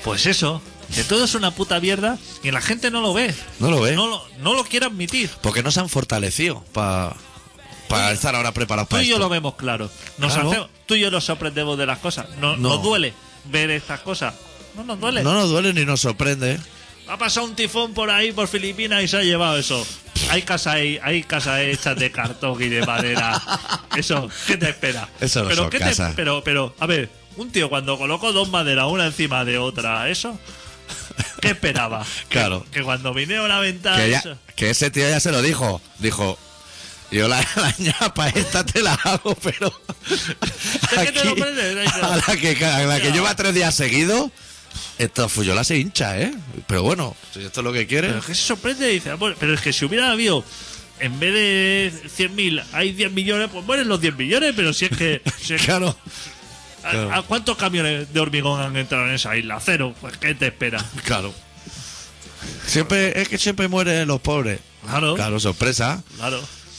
[0.04, 0.62] Pues eso,
[0.96, 3.34] que todo es una puta mierda y la gente no lo ve.
[3.60, 3.96] ¿No lo ves?
[3.96, 5.30] No lo, no lo quiere admitir.
[5.42, 7.16] Porque no se han fortalecido para
[8.12, 9.92] estar ahora preparados Tú para y yo lo vemos claro.
[10.18, 10.50] Nos Claro.
[10.50, 12.28] hacemos- tú y yo nos sorprendemos de las cosas.
[12.40, 12.70] No- No.
[12.70, 13.14] Nos duele
[13.46, 14.34] ver estas cosas.
[14.76, 15.22] No nos duele.
[15.24, 16.60] No nos duele ni nos sorprende.
[17.12, 19.86] Ha pasado un tifón por ahí, por Filipinas, y se ha llevado eso.
[20.30, 23.42] Hay casas ahí- hay casas hechas de cartón y de madera.
[23.98, 25.10] Eso, ¿qué te espera?
[25.20, 28.48] Eso no pero, son ¿qué te- pero, pero, a ver, un tío cuando colocó dos
[28.50, 30.40] maderas una encima de otra, ¿eso?
[31.42, 32.06] ¿Qué esperaba?
[32.30, 32.64] Claro.
[32.72, 33.98] Que, que cuando viniera una ventana...
[33.98, 35.82] Que, ya- que ese tío ya se lo dijo.
[36.00, 36.38] Dijo,
[37.12, 39.70] yo la, la ñapa esta te la hago, pero...
[40.08, 43.54] que te lo prendes, ahí te lo- a la que, a la que lleva tres
[43.54, 44.32] días seguidos,
[44.98, 46.34] esta fuyola se hincha, ¿eh?
[46.68, 48.08] Pero bueno, si esto es lo que quiere...
[48.10, 50.44] Pero es que se sorprende y dice, "Bueno, pero es que si hubiera habido,
[51.00, 54.92] en vez de 100.000, hay 10 millones, pues mueren los 10 millones, pero si es
[54.98, 55.22] que...
[55.42, 55.96] si es que- Claro,
[56.84, 57.14] ¿a- claro.
[57.14, 59.60] ¿a, cuántos camiones de hormigón han entrado en esa isla?
[59.64, 59.96] Cero.
[60.02, 60.84] Pues ¿qué te espera?
[61.06, 61.34] claro.
[62.66, 64.60] Siempre, es que siempre mueren los pobres.
[64.82, 65.16] Claro, claro.
[65.16, 66.04] Claro, sorpresa.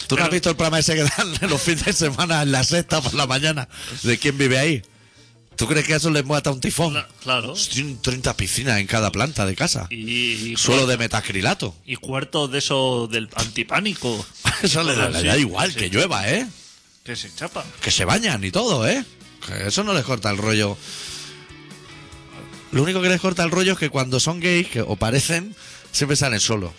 [0.09, 2.65] ¿Tú no has visto el programa ese que dan los fines de semana en la
[2.65, 3.69] sexta por la mañana?
[4.03, 4.83] ¿De quién vive ahí?
[5.63, 6.95] ¿Tú crees que a eso les mata un tifón?
[6.95, 7.53] Cla- Claro.
[7.53, 9.87] Tienen 30 piscinas en cada planta de casa.
[9.91, 9.95] Y,
[10.53, 11.73] y, Suelo de metacrilato.
[11.87, 14.27] y cuartos de eso del antipánico.
[14.63, 16.49] Eso le da, le da Sí, igual, que llueva, ¿eh?
[17.05, 17.65] Que se chapa.
[17.81, 19.05] Que se bañan y todo, ¿eh?
[19.47, 20.77] Que eso no les corta el rollo.
[22.73, 25.55] Lo único que les corta el rollo es que cuando son gays, que o parecen,
[25.93, 26.73] siempre salen solos.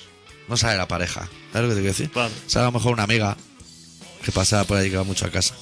[0.49, 1.29] No sale la pareja.
[1.53, 2.09] ¿Sabes lo que te quiero decir?
[2.09, 2.31] Claro.
[2.47, 3.37] Sale a lo mejor una amiga
[4.25, 5.55] que pasa por ahí que va mucho a casa.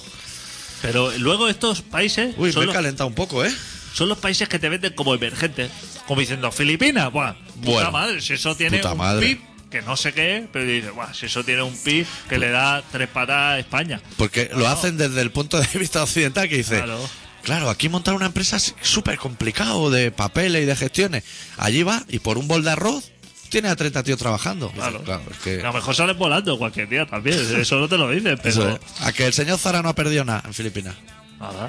[0.82, 3.52] Pero luego estos países Uy, me he los, calentado un poco, ¿eh?
[3.94, 5.70] son los países que te venden como emergentes.
[6.06, 9.26] Como diciendo, Filipinas, buah, puta Bueno, madre, si eso tiene puta un madre.
[9.26, 9.40] PIB
[9.70, 12.50] que no sé qué es, pero dice, buah, si eso tiene un PIB que le
[12.50, 14.02] da tres patas a España.
[14.18, 17.08] Porque lo hacen desde el punto de vista occidental que dice, Claro.
[17.42, 21.24] claro, aquí montar una empresa es súper complicado de papeles y de gestiones.
[21.56, 23.11] Allí va y por un bol de arroz
[23.52, 24.70] tiene a 30 tíos trabajando.
[24.70, 25.02] Claro.
[25.02, 28.08] claro, es que A lo mejor salen volando cualquier día también, eso no te lo
[28.10, 28.68] dicen, pero...
[28.70, 28.80] eso.
[29.00, 30.94] A que el señor Zara no ha perdido nada en Filipinas.
[31.38, 31.68] Nada.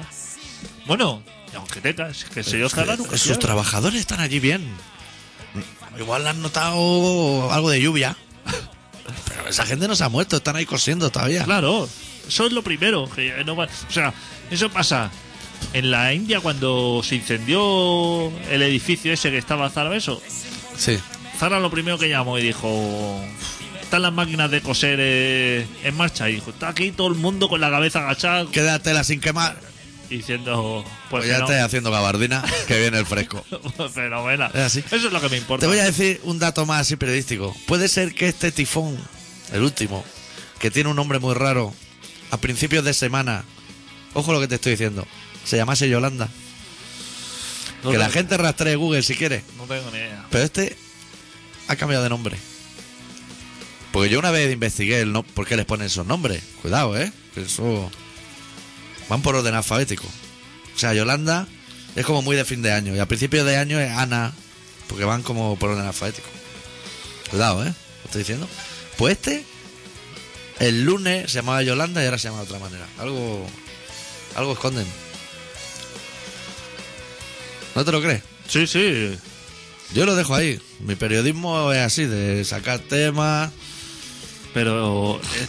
[0.86, 1.22] Bueno,
[1.54, 4.66] aunque tengas, que el señor Es Zara nunca sus trabajadores están allí bien.
[5.98, 8.16] Igual han notado algo de lluvia.
[9.28, 11.44] Pero esa gente no se ha muerto, están ahí cosiendo todavía.
[11.44, 11.86] Claro,
[12.26, 13.08] eso es lo primero.
[13.14, 14.12] que no va- o sea,
[14.50, 15.10] eso pasa
[15.74, 20.20] en la India cuando se incendió el edificio ese que estaba Zara, eso.
[20.76, 20.98] Sí.
[21.38, 23.20] Zara lo primero que llamó y dijo:
[23.82, 26.28] Están las máquinas de coser eh, en marcha.
[26.30, 29.56] Y dijo: Está aquí todo el mundo con la cabeza agachada Quédatela sin quemar.
[30.08, 31.44] diciendo: Pues, Pues ya no.
[31.46, 33.44] estés haciendo gabardina, que viene el fresco.
[33.92, 34.50] Fenomenal.
[34.54, 34.78] Es así.
[34.90, 35.62] Eso es lo que me importa.
[35.62, 37.54] Te voy a decir un dato más así periodístico.
[37.66, 38.96] Puede ser que este tifón,
[39.52, 40.04] el último,
[40.58, 41.74] que tiene un nombre muy raro,
[42.30, 43.44] a principios de semana,
[44.14, 45.06] ojo lo que te estoy diciendo,
[45.44, 46.28] se llamase Yolanda.
[47.82, 49.44] No que la gente rastree Google si quiere.
[49.58, 50.24] No tengo ni idea.
[50.30, 50.74] Pero este
[51.68, 52.36] ha cambiado de nombre.
[53.92, 56.42] Porque yo una vez investigué el no por qué les ponen esos nombres.
[56.62, 57.12] Cuidado, ¿eh?
[57.34, 57.90] Que eso...
[59.08, 60.06] Van por orden alfabético.
[60.74, 61.46] O sea, Yolanda
[61.94, 62.96] es como muy de fin de año.
[62.96, 64.32] Y a principios de año es Ana.
[64.88, 66.26] Porque van como por orden alfabético.
[67.30, 67.68] Cuidado, ¿eh?
[67.68, 68.48] ¿Lo estoy diciendo?
[68.98, 69.44] Pues este,
[70.58, 72.86] el lunes se llamaba Yolanda y ahora se llama de otra manera.
[72.98, 73.46] Algo...
[74.34, 74.86] Algo esconden.
[77.76, 78.22] ¿No te lo crees?
[78.48, 79.16] Sí, sí.
[79.94, 80.60] Yo lo dejo ahí.
[80.80, 83.50] Mi periodismo es así, de sacar temas.
[84.52, 85.46] Pero eh,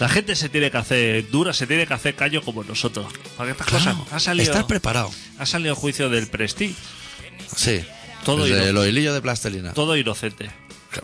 [0.00, 3.06] la gente se tiene que hacer dura, se tiene que hacer callo como nosotros.
[3.36, 5.10] Porque estas cosas ha salido, Estás preparado.
[5.38, 6.74] ha salido juicio del Prestige,
[7.54, 7.84] Sí.
[8.24, 9.72] Todo Desde los hilillos de plastelina.
[9.74, 10.50] todo inocente.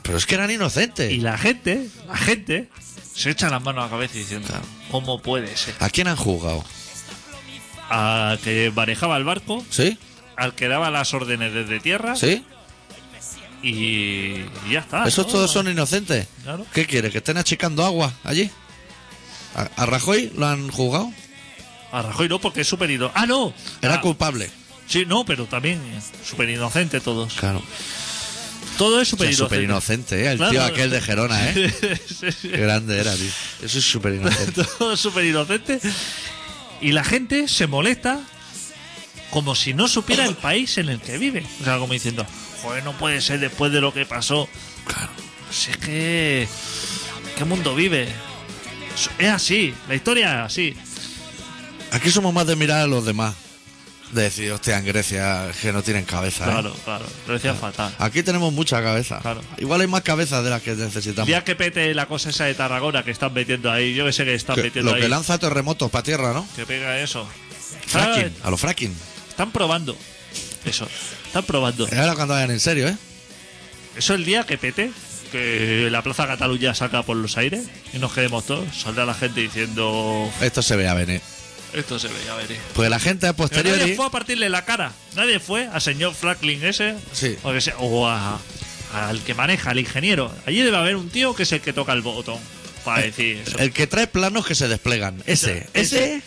[0.03, 1.12] Pero es que eran inocentes.
[1.12, 2.69] Y la gente, la gente
[3.14, 4.64] se echa las manos a la cabeza diciendo, Claro.
[4.90, 5.75] ¿cómo puede ser?
[5.81, 6.64] ¿A quién han juzgado?
[7.90, 9.99] Al que manejaba el barco, ¿Sí?
[10.40, 12.42] Al que daba las órdenes desde tierra ¿Sí?
[13.62, 13.72] y,
[14.66, 15.05] y ya está.
[15.07, 15.33] ¿Esos ¿no?
[15.33, 16.26] todos son inocentes?
[16.42, 16.66] Claro.
[16.72, 17.11] ¿Qué quiere?
[17.11, 18.50] ¿Que estén achicando agua allí?
[19.55, 21.12] ¿A, a Rajoy lo han juzgado?
[21.92, 22.90] A Rajoy no, porque es súper.
[23.14, 23.53] ¡Ah, no!
[23.83, 24.50] Era Ah, culpable.
[24.87, 25.81] Sí, no, pero también
[26.24, 27.35] súper inocente todos.
[27.35, 27.62] Claro.
[28.79, 29.44] Todo es súper inocente.
[29.44, 30.31] súper inocente, ¿eh?
[30.33, 30.53] El Claro.
[30.53, 31.72] tío aquel de Gerona, ¿eh?
[32.09, 32.48] Sí, sí.
[32.48, 33.31] Qué grande era, tío.
[33.62, 34.64] Eso es súper inocente.
[34.79, 35.81] Todo súper inocente.
[36.81, 38.20] Y la gente se molesta
[39.31, 41.45] como si no supiera el país en el que vive.
[41.61, 42.27] O sea, como diciendo,
[42.62, 44.49] joder, no puede ser después de lo que pasó.
[44.87, 45.11] Claro.
[45.51, 46.49] Si es que.
[47.37, 48.09] ¿Qué mundo vive?
[49.19, 50.77] Es así, la historia es así.
[51.93, 53.35] Aquí somos más de mirar a los demás.
[54.12, 56.45] De decir, hostia, en Grecia que no tienen cabeza.
[56.45, 56.51] ¿eh?
[56.51, 57.07] Claro, claro.
[57.29, 57.95] Lo decía fatal.
[57.99, 59.21] Aquí tenemos mucha cabeza.
[59.21, 59.40] Claro.
[59.59, 61.29] Igual hay más cabezas de las que necesitamos.
[61.29, 64.25] Día que pete la cosa esa de Tarragona que están metiendo ahí, yo que sé
[64.25, 65.03] que están Que- metiendo lo ahí.
[65.03, 66.45] que lanza terremotos para tierra, ¿no?
[66.57, 67.25] Que pega eso.
[67.87, 68.93] Fracking, a lo fracking.
[69.40, 69.96] Están probando.
[70.66, 70.87] Eso.
[71.26, 71.88] Están probando.
[71.96, 72.96] Ahora cuando vayan en serio, ¿eh?
[73.96, 74.90] Eso el día que pete,
[75.33, 79.40] que la Plaza Cataluña saca por los aires y nos quedemos todos, saldrá la gente
[79.40, 80.31] diciendo.
[80.42, 81.22] Esto se ve a venir.
[81.72, 82.59] Esto se veía venir.
[82.74, 83.94] Pues la gente a Pero nadie posteriori.
[83.94, 84.92] fue a partirle la cara.
[85.16, 86.96] Nadie fue al señor Franklin ese.
[87.12, 87.37] Sí.
[87.42, 88.38] O, que sea- o a-
[88.92, 90.31] al que maneja, al ingeniero.
[90.44, 92.38] Allí debe haber un tío que es el que toca el botón.
[92.85, 93.57] Para decir eso.
[93.59, 95.22] El que trae planos que se desplegan.
[95.26, 95.66] Ese.
[95.72, 96.16] Ese.
[96.16, 96.22] Ese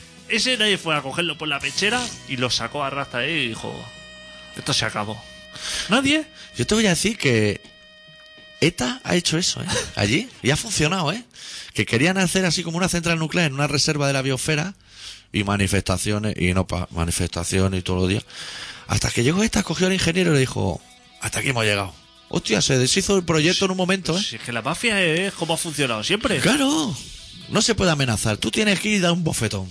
[0.57, 3.73] nadie fue a cogerlo por la pechera y lo sacó a rasta ahí y dijo:
[4.55, 5.21] Esto se acabó.
[5.89, 6.25] Nadie.
[6.57, 7.61] Yo te voy a decir que
[8.61, 9.67] ETA ha hecho eso, ¿eh?
[9.95, 10.29] Allí.
[10.41, 11.23] Y ha funcionado, ¿eh?
[11.73, 14.73] Que querían hacer así como una central nuclear en una reserva de la biosfera
[15.31, 18.23] y manifestaciones, y no pa manifestaciones y todos los días.
[18.87, 20.81] Hasta que llegó ETA, cogió al ingeniero y le dijo,
[21.21, 21.93] hasta aquí hemos llegado.
[22.29, 24.21] Hostia, se deshizo el proyecto en un momento, ¿eh?
[24.21, 26.39] Si es que la mafia es como ha funcionado siempre.
[26.39, 26.95] Claro.
[27.49, 28.37] No se puede amenazar.
[28.37, 29.69] Tú tienes que ir y dar un bofetón.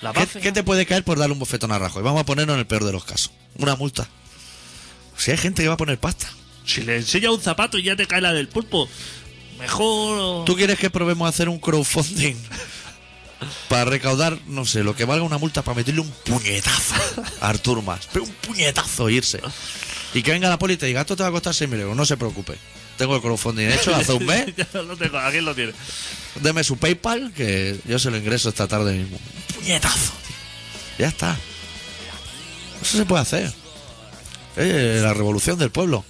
[0.00, 2.02] La ¿Qué, te puede caer por darle un bofetón a Rajoy?
[2.02, 3.32] Vamos a ponerlo en el peor de los casos.
[3.56, 4.08] Una multa.
[5.16, 6.28] Si hay gente que va a poner pasta.
[6.64, 8.88] Si le enseña un zapato y ya te cae la del pulpo.
[9.58, 10.44] Mejor.
[10.44, 12.36] ¿Tú quieres que probemos a hacer un crowdfunding
[13.68, 16.94] para recaudar, no sé, lo que valga una multa para meterle un puñetazo
[17.40, 18.08] a Artur Mas?
[18.12, 19.40] Pero un puñetazo irse.
[20.14, 21.96] Y que venga la poli y te diga, esto te va a costar 6.000 euros,
[21.96, 22.54] no se preocupe.
[22.96, 24.54] Tengo el crowdfunding hecho hace un mes.
[24.56, 25.72] ya lo tengo, aquí lo tiene.
[26.36, 29.18] Deme su PayPal, que yo se lo ingreso esta tarde mismo.
[29.72, 30.12] Puñetazo.
[30.98, 31.36] Ya está.
[32.80, 33.52] Eso se puede hacer.
[34.56, 36.06] Eh, la revolución del pueblo.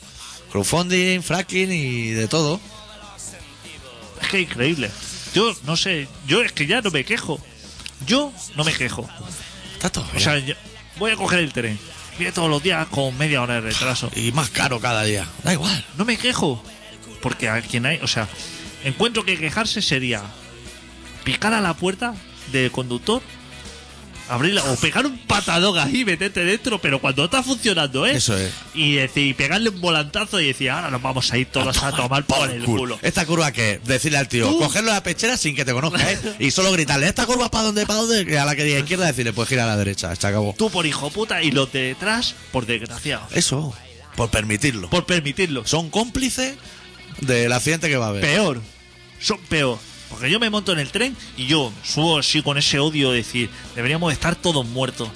[0.53, 2.61] Crowdfunding, fracking y de todo.
[4.23, 4.93] Es que increíble.
[5.35, 7.41] Yo no sé, yo es que ya no me quejo.
[8.07, 9.09] Yo no me quejo.
[9.75, 10.55] Está todo O sea, yo-
[10.97, 11.81] voy a coger el tren.
[12.17, 14.09] Viene todos los días con media hora de retraso.
[14.15, 15.27] y más caro cada día.
[15.43, 15.85] Da igual.
[15.97, 16.63] No me quejo.
[17.21, 18.29] Porque a quien hay, o sea,
[18.85, 20.23] encuentro que quejarse sería
[21.25, 22.15] picar a la puerta
[22.53, 23.21] del conductor,
[24.29, 28.17] abrirla o pegar un patadón ahí, meterte dentro, pero cuando está funcionando, ¿eh?
[28.17, 28.53] Eso es.
[28.75, 32.25] Y decir, pegarle un volantazo y decir, ahora nos vamos a ir todos a, tomar
[32.25, 32.99] por el culo.
[33.03, 36.13] Esta curva que decirle al tío, Tú- cogerlo a la pechera sin que te conozca,
[36.13, 36.19] ¿eh?
[36.39, 38.33] Y solo gritarle, ¿esta curva para dónde, para dónde?
[38.33, 40.55] Y a la que diga izquierda decirle, pues gira a la derecha, se acabó.
[40.57, 43.33] Tú por hijo puta y los de detrás por desgraciados.
[43.33, 43.75] Eso,
[44.17, 44.91] por permitirlo.
[44.91, 45.67] Por permitirlo.
[45.67, 46.57] Son cómplices
[47.21, 48.23] del accidente que va a haber.
[48.23, 48.61] peor.
[49.21, 49.79] Son peor.
[50.11, 53.19] Porque yo me monto en el tren y yo subo así con ese odio de
[53.19, 55.09] decir, deberíamos estar todos muertos.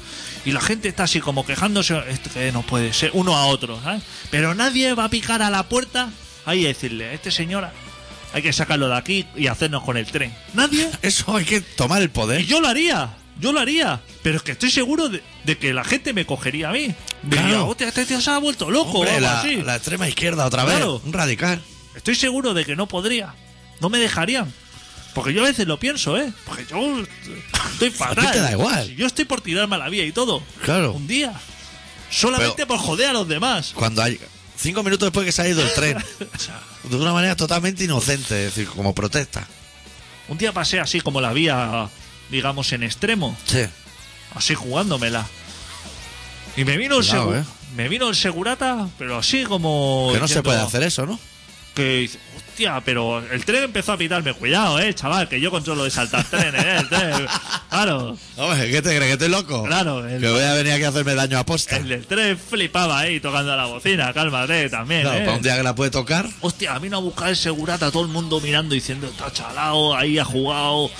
[0.44, 2.00] Y la gente está así como quejándose,
[2.34, 4.02] que no puede ser, uno a otro, ¿sabes?
[4.30, 6.10] Pero nadie va a picar a la puerta
[6.44, 7.68] ahí y decirle, a este señor
[8.34, 10.34] hay que sacarlo de aquí y hacernos con el tren.
[10.54, 10.90] Nadie.
[11.02, 12.44] Eso hay que tomar el Y poder.
[12.44, 14.00] yo lo haría, yo lo haría.
[14.22, 16.92] Pero es que estoy seguro de, de que la gente me cogería a mí.
[17.22, 17.68] Diría, Claro.
[17.68, 19.56] hostia, este tío se ha vuelto loco Hombre, la, así.
[19.62, 20.82] la extrema izquierda otra vez.
[20.84, 21.62] Un radical.
[21.94, 23.34] Estoy seguro de que no podría.
[23.80, 24.52] No me dejarían.
[25.14, 26.32] Porque yo a veces lo pienso, ¿eh?
[26.46, 26.78] Porque yo
[27.72, 28.30] estoy fatal.
[28.32, 28.86] te da igual.
[28.86, 30.42] Si yo estoy por tirarme a la vía y todo.
[30.64, 30.92] Claro.
[30.92, 31.32] Un día.
[32.10, 33.72] Solamente Pero- por joder a los demás.
[33.74, 34.18] Cuando hay.
[34.56, 35.98] Cinco minutos después que se ha ido el tren.
[36.34, 39.46] O sea, de una manera totalmente inocente, es decir, como protesta.
[40.28, 41.88] Un día pasé así como la vía,
[42.30, 43.36] digamos, en extremo.
[43.44, 43.64] Sí.
[44.34, 45.26] Así jugándomela.
[46.56, 47.44] Y me vino el Cuidado, ¿eh?
[47.76, 50.10] Me vino el segurata, pero así como.
[50.12, 51.18] Que no se puede hacer eso, ¿no?
[51.74, 52.08] Que
[52.52, 54.34] hostia, pero el tren empezó a pitarme.
[54.34, 56.76] Cuidado, eh, chaval, que yo controlo de saltar trenes, eh.
[56.80, 57.26] el tren.
[57.72, 58.18] Claro.
[58.36, 59.04] Hombre, ¿qué te crees?
[59.06, 59.64] ¿Que estoy loco?
[59.64, 61.78] Claro, el- Que voy a venir aquí a hacerme daño a posta.
[61.78, 65.02] El del tren flipaba ahí tocando la bocina, cálmate también.
[65.02, 65.24] Claro, ¿eh?
[65.24, 66.28] para un día que la puede tocar.
[66.42, 70.24] Hostia, vino a buscar el segurata, todo el mundo mirando diciendo, está chalado, ahí ha
[70.24, 70.90] jugado.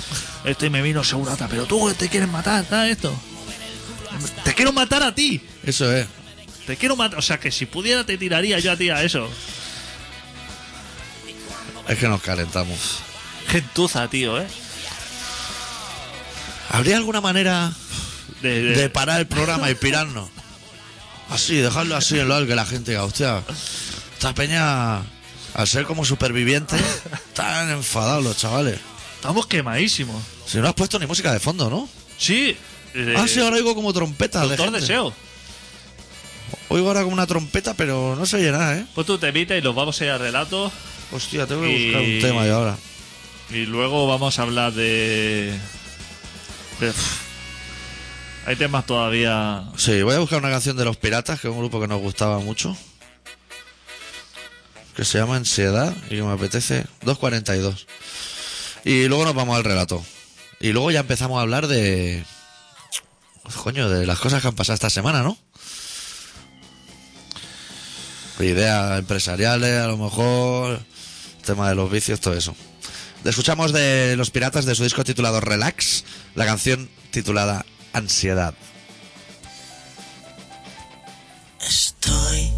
[0.46, 3.14] Este me vino segurata, pero tú te quieres matar, ¿sabes esto?
[4.44, 5.42] Te quiero matar a ti.
[5.62, 6.06] Eso es.
[6.66, 7.18] Te quiero matar.
[7.18, 9.28] O sea, que si pudiera te tiraría yo a ti a eso.
[11.88, 12.98] Es que nos calentamos.
[13.48, 14.46] Gentuza, tío, ¿eh?
[16.70, 17.72] ¿Habría alguna manera
[18.40, 20.28] De, de- de parar el programa y pirarnos?
[21.30, 23.42] Así, dejarlo así en lo alto que la gente diga, hostia,
[24.14, 24.98] esta peña,
[25.54, 26.80] al ser como supervivientes,
[27.28, 28.78] están enfadados los chavales.
[29.16, 30.22] Estamos quemadísimos.
[30.46, 31.88] Si no has puesto ni música de fondo, ¿no?
[32.18, 32.56] Sí.
[32.94, 34.42] eh, ah, sí, ahora oigo como trompetas.
[34.42, 34.80] de Doctor gente.
[34.80, 35.14] Deseo.
[36.68, 38.86] Oigo ahora como una trompeta, pero no se oye nada, ¿eh?
[38.94, 40.70] Pues tú te evitas y los vamos a ir a relato.
[41.12, 42.76] Hostia, tengo que buscar un tema yo ahora.
[43.50, 45.52] Y luego vamos a hablar de.
[46.80, 46.92] de-
[48.46, 49.64] hay temas todavía.
[49.76, 52.00] Sí, voy a buscar una canción de Los Piratas, que es un grupo que nos
[52.00, 52.76] gustaba mucho.
[54.96, 57.86] Que se llama Ansiedad y que me apetece 2.42.
[58.84, 60.04] Y luego nos vamos al relato.
[60.60, 62.24] Y luego ya empezamos a hablar de...
[63.62, 65.36] Coño, de las cosas que han pasado esta semana, ¿no?
[68.40, 70.80] Ideas empresariales, a lo mejor...
[71.44, 72.54] Tema de los vicios, todo eso.
[73.24, 78.54] Escuchamos de Los Piratas de su disco titulado Relax, la canción titulada Ansiedad.
[81.60, 82.50] Estoy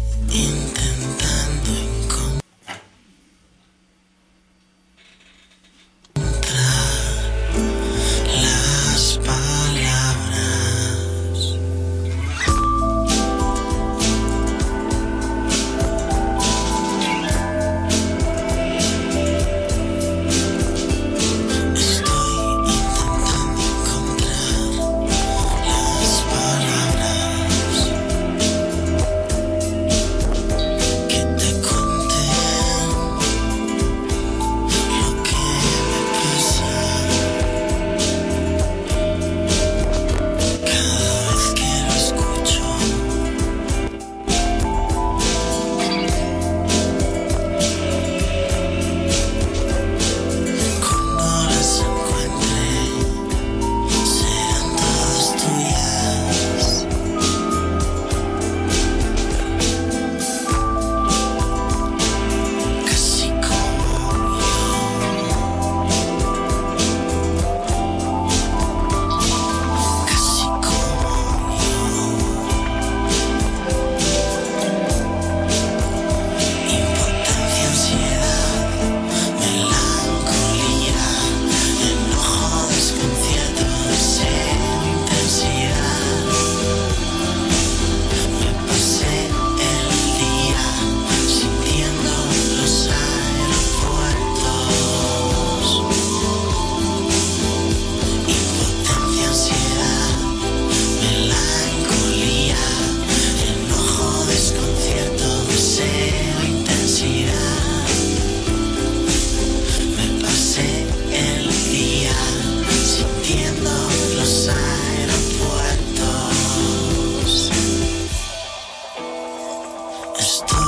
[120.25, 120.64] Just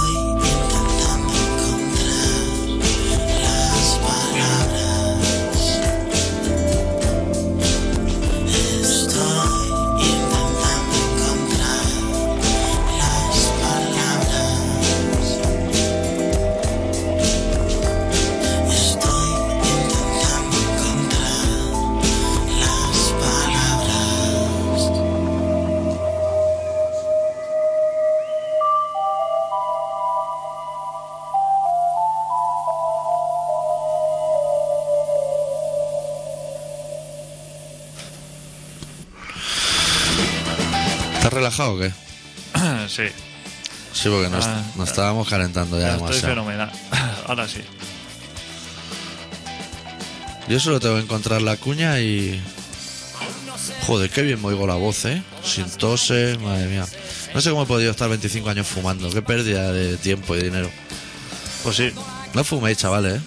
[44.07, 46.33] Sí, porque nos, Ah, nos estábamos calentando ya ya estoy demasiado.
[46.35, 46.71] fenomenal.
[47.27, 47.59] Ahora sí.
[50.47, 52.41] Yo solo tengo que encontrar la cuña y.
[53.85, 55.21] Joder, qué bien me oigo la voz, ¿eh?
[55.43, 56.85] Sin tose, madre mía.
[57.33, 59.09] No sé cómo he podido estar 25 años fumando.
[59.09, 60.69] Qué pérdida de tiempo y dinero.
[61.63, 61.91] Pues sí,
[62.33, 63.21] No fuméis, chavales, ¿eh?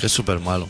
[0.00, 0.68] Que es súper malo.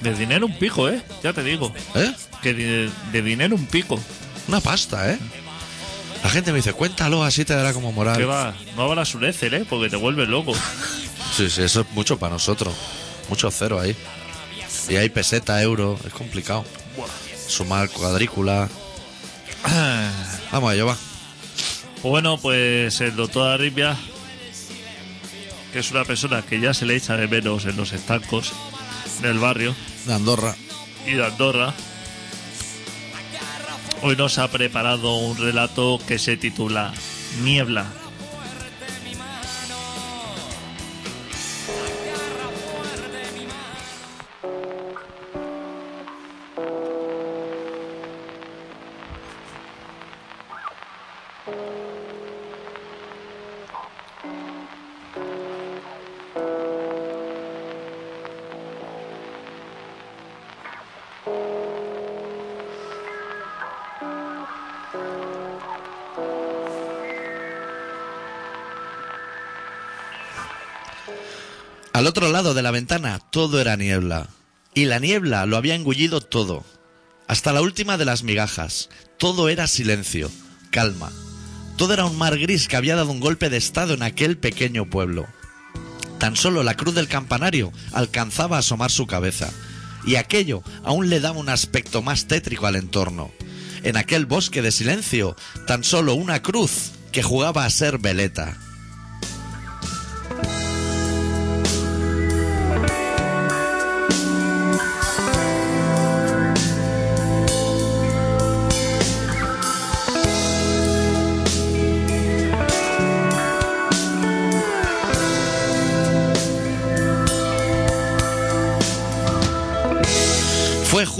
[0.00, 1.02] de dinero un pico, ¿eh?
[1.22, 1.72] Ya te digo.
[1.94, 2.14] ¿Eh?
[2.42, 4.00] Que de, de dinero un pico.
[4.48, 5.18] Una pasta, ¿eh?
[6.22, 8.16] La gente me dice, cuéntalo, así te dará como moral.
[8.16, 9.64] Que va, no habrás un Excel, ¿eh?
[9.68, 10.52] Porque te vuelves loco.
[11.36, 12.74] Sí, sí, eso es mucho para nosotros.
[13.28, 13.94] Mucho cero ahí.
[14.88, 16.64] Y hay peseta, euro, es complicado.
[17.46, 18.68] Sumar cuadrícula.
[20.52, 20.96] Vamos a ello, va.
[22.02, 23.96] Pues bueno, pues el doctor Arribia,
[25.72, 28.52] que es una persona que ya se le echa de menos en los estancos
[29.22, 29.74] del barrio
[30.06, 30.56] De Andorra.
[31.06, 31.72] y de Andorra,
[34.02, 36.92] hoy nos ha preparado un relato que se titula
[37.42, 37.99] Niebla.
[72.00, 74.30] Al otro lado de la ventana todo era niebla.
[74.72, 76.64] Y la niebla lo había engullido todo.
[77.28, 78.88] Hasta la última de las migajas.
[79.18, 80.30] Todo era silencio,
[80.70, 81.12] calma.
[81.76, 84.88] Todo era un mar gris que había dado un golpe de estado en aquel pequeño
[84.88, 85.26] pueblo.
[86.16, 89.50] Tan solo la cruz del campanario alcanzaba a asomar su cabeza.
[90.06, 93.30] Y aquello aún le daba un aspecto más tétrico al entorno.
[93.82, 95.36] En aquel bosque de silencio,
[95.66, 98.56] tan solo una cruz que jugaba a ser veleta.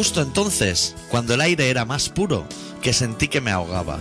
[0.00, 2.46] Justo entonces, cuando el aire era más puro,
[2.80, 3.98] que sentí que me ahogaba.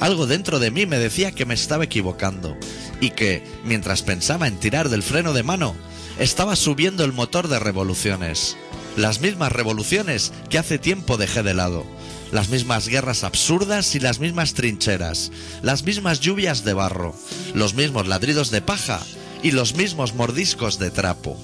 [0.00, 2.56] Algo dentro de mí me decía que me estaba equivocando
[3.00, 5.76] y que, mientras pensaba en tirar del freno de mano,
[6.18, 8.56] estaba subiendo el motor de revoluciones.
[8.96, 11.86] Las mismas revoluciones que hace tiempo dejé de lado.
[12.32, 15.30] Las mismas guerras absurdas y las mismas trincheras.
[15.62, 17.14] Las mismas lluvias de barro.
[17.54, 18.98] Los mismos ladridos de paja
[19.40, 21.38] y los mismos mordiscos de trapo.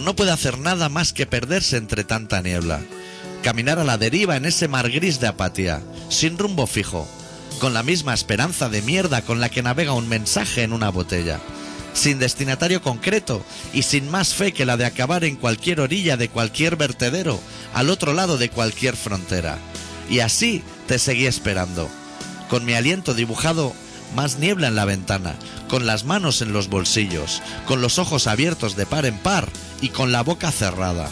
[0.00, 2.80] No puede hacer nada más que perderse entre tanta niebla.
[3.42, 7.06] Caminar a la deriva en ese mar gris de apatía, sin rumbo fijo,
[7.60, 11.40] con la misma esperanza de mierda con la que navega un mensaje en una botella,
[11.92, 16.28] sin destinatario concreto y sin más fe que la de acabar en cualquier orilla de
[16.28, 17.38] cualquier vertedero,
[17.72, 19.58] al otro lado de cualquier frontera.
[20.10, 21.88] Y así te seguí esperando,
[22.48, 23.74] con mi aliento dibujado
[24.14, 25.34] más niebla en la ventana,
[25.68, 29.48] con las manos en los bolsillos, con los ojos abiertos de par en par
[29.80, 31.08] y con la boca cerrada.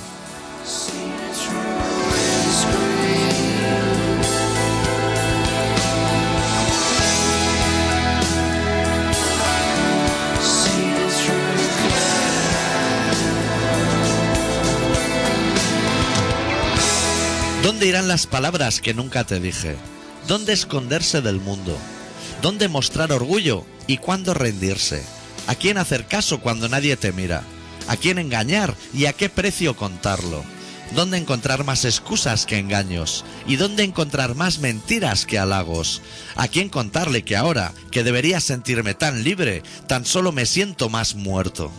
[17.63, 19.77] ¿Dónde irán las palabras que nunca te dije?
[20.27, 21.79] ¿Dónde esconderse del mundo?
[22.43, 25.01] ¿Dónde mostrar orgullo y cuándo rendirse?
[25.47, 27.45] ¿A quién hacer caso cuando nadie te mira?
[27.87, 30.43] ¿A quién engañar y a qué precio contarlo?
[30.93, 33.25] ¿Dónde encontrar más excusas que engaños?
[33.47, 36.03] ¿Y dónde encontrar más mentiras que halagos?
[36.35, 41.15] ¿A quién contarle que ahora, que debería sentirme tan libre, tan solo me siento más
[41.15, 41.71] muerto?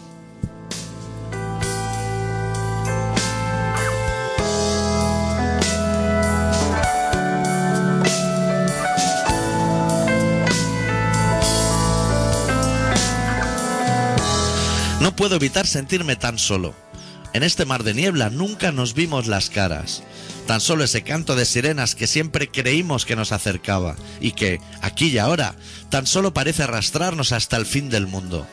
[15.24, 16.76] Puedo evitar sentirme tan solo.
[17.32, 20.04] En este mar de niebla nunca nos vimos las caras.
[20.48, 25.08] Tan solo ese canto de sirenas que siempre creímos que nos acercaba y que, aquí
[25.08, 25.56] y ahora,
[25.88, 28.46] tan solo parece arrastrarnos hasta el fin del mundo.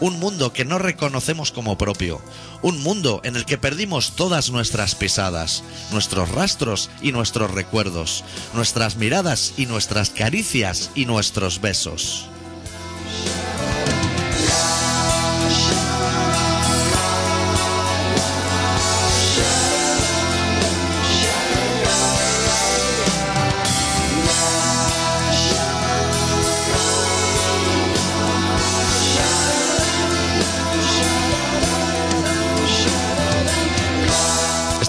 [0.00, 2.22] Un mundo que no reconocemos como propio.
[2.62, 8.96] Un mundo en el que perdimos todas nuestras pisadas, nuestros rastros y nuestros recuerdos, nuestras
[8.96, 12.30] miradas y nuestras caricias y nuestros besos.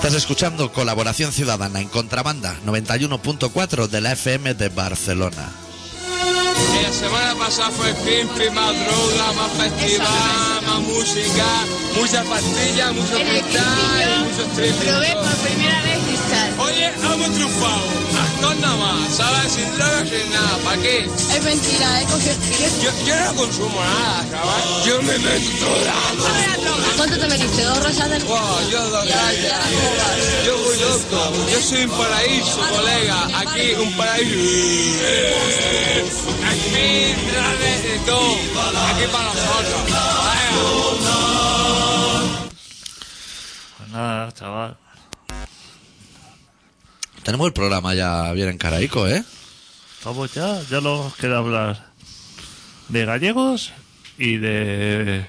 [0.08, 5.51] Estás escuchando Colaboración Ciudadana en Contrabanda 91.4 de la FM de Barcelona.
[6.82, 11.45] La semana pasada fue Pimpi, más droga, más festival, más música,
[11.99, 15.28] muchas pastillas, mucho cristal, y mucho principio probé streaming.
[15.28, 16.53] por primera vez cristal.
[16.58, 18.07] Oye, hemos triunfado.
[18.38, 19.51] Actor nada más, ¿sabes?
[19.51, 20.57] Sin drogas, sin nada.
[20.63, 21.05] ¿Para qué?
[21.05, 22.35] Es mentira, he cogido
[22.83, 24.83] Yo, yo no consumo nada, chaval.
[24.85, 25.93] Yo me meto toda.
[26.97, 27.63] ¿Cuánto te metiste?
[27.63, 29.59] ¿Dos rosas del Wow, yo gracias.
[30.45, 31.33] Yo voy loco.
[31.51, 33.27] Yo soy un paraíso, colega.
[33.39, 34.38] Aquí un paraíso.
[36.45, 38.35] Aquí trae de todo.
[38.93, 39.81] Aquí para nosotros.
[39.89, 40.51] Vaya.
[43.77, 44.86] Pues nada, chaval.
[47.28, 49.21] Tenemos el programa ya bien encaraico, ¿eh?
[50.05, 51.88] Vamos ya, ya nos queda hablar
[52.88, 53.73] de gallegos
[54.17, 55.25] y de,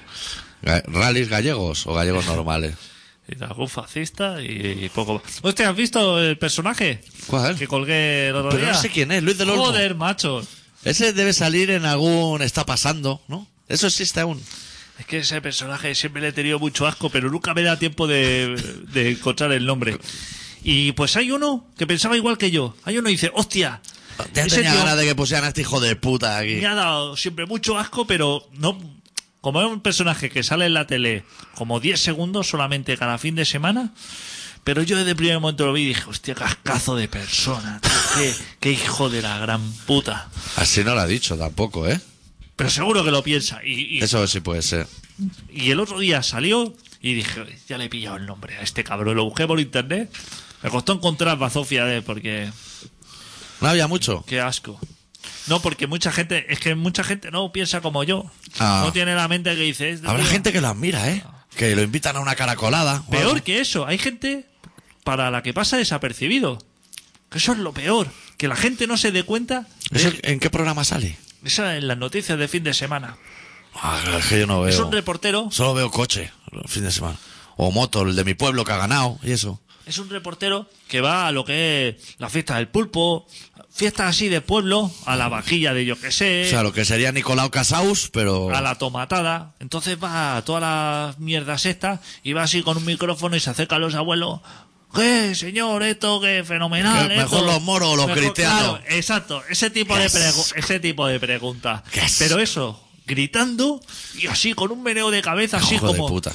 [0.63, 2.75] Ga- ¿Rallies gallegos o gallegos normales?
[3.27, 5.39] y de algún fascista y, y poco más.
[5.41, 7.57] Hostia, ¿has visto el personaje ¿Cuál?
[7.57, 8.71] que colgué el otro Pero día?
[8.71, 9.65] no sé quién es, Luis del Olmo.
[9.65, 10.41] Joder, macho.
[10.85, 13.45] Ese debe salir en algún está pasando, ¿no?
[13.67, 14.41] Eso existe aún.
[14.99, 18.07] Es que ese personaje siempre le he tenido mucho asco, pero nunca me da tiempo
[18.07, 18.55] de,
[18.93, 19.97] de encontrar el nombre.
[20.63, 22.75] Y pues hay uno que pensaba igual que yo.
[22.83, 23.81] Hay uno que dice, hostia,
[24.33, 26.55] Ya ese tenía ganas de que pusieran a este hijo de puta aquí.
[26.55, 28.99] me ha dado siempre mucho asco, pero no...
[29.41, 31.23] Como es un personaje que sale en la tele
[31.55, 33.93] como 10 segundos solamente cada fin de semana,
[34.65, 37.91] pero yo desde el primer momento lo vi y dije, hostia, cascazo de persona, tío,
[38.17, 40.27] qué, qué hijo de la gran puta.
[40.57, 42.01] Así no lo ha dicho tampoco, ¿eh?
[42.57, 43.61] Pero seguro que lo piensa.
[43.63, 44.87] Y, y- Eso sí puede ser.
[45.49, 48.83] Y el otro día salió y dije, ya le he pillado el nombre a este
[48.83, 49.15] cabrón.
[49.15, 50.11] Lo busqué por internet.
[50.63, 52.51] Me costó encontrar bazofia de él porque
[53.61, 54.23] No había mucho.
[54.27, 54.79] qué asco.
[55.47, 58.29] No, porque mucha gente, es que mucha gente no piensa como yo.
[58.59, 58.83] Ah.
[58.85, 61.23] No tiene la mente que dice, este Habrá tío- gente que lo admira, ¿eh?
[61.55, 63.03] Que lo invitan a una caracolada.
[63.09, 63.43] Peor algo.
[63.43, 64.45] que eso, hay gente
[65.03, 66.59] para la que pasa desapercibido.
[67.29, 68.07] Que eso es lo peor.
[68.37, 71.17] Que la gente no se dé cuenta de ¿Eso ¿En qué programa sale?
[71.43, 73.17] eso en las noticias de fin de semana.
[73.75, 74.85] Ah, es que yo no Es veo.
[74.87, 77.17] un reportero, Solo veo coche el fin de semana.
[77.57, 79.59] O moto, el de mi pueblo que ha ganado y eso.
[79.89, 83.27] Es un reportero que va a lo que es la fiesta del pulpo,
[83.71, 86.45] fiestas así de pueblo, a la vaquilla de yo que sé.
[86.47, 88.53] O sea, lo que sería Nicolau Casaus, pero.
[88.55, 89.53] a la tomatada.
[89.59, 93.49] Entonces va a todas las mierdas estas y va así con un micrófono y se
[93.49, 94.41] acerca a los abuelos.
[94.93, 95.83] ¿Qué, señor?
[95.83, 97.07] Esto que fenomenal.
[97.09, 97.45] Que mejor esto".
[97.51, 98.79] los moros o los Mejor- cristianos.
[98.79, 100.53] claro, exacto, ese tipo de Yes.
[100.55, 101.83] ese tipo de preguntas.
[101.93, 102.15] Yes.
[102.17, 103.81] Pero eso, gritando
[104.19, 106.31] y así con un meneo de cabeza así Hijo de como puta.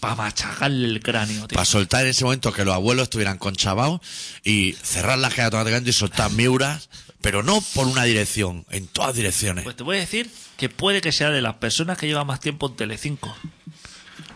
[0.00, 1.54] Para machacarle el cráneo, tío.
[1.56, 4.00] Para soltar en ese momento que los abuelos estuvieran conchavados
[4.44, 6.88] y cerrar las cajas automáticamente y soltar miuras,
[7.20, 9.64] pero no por una dirección, en todas direcciones.
[9.64, 12.40] Pues te voy a decir que puede que sea de las personas que lleva más
[12.40, 13.36] tiempo en Telecinco.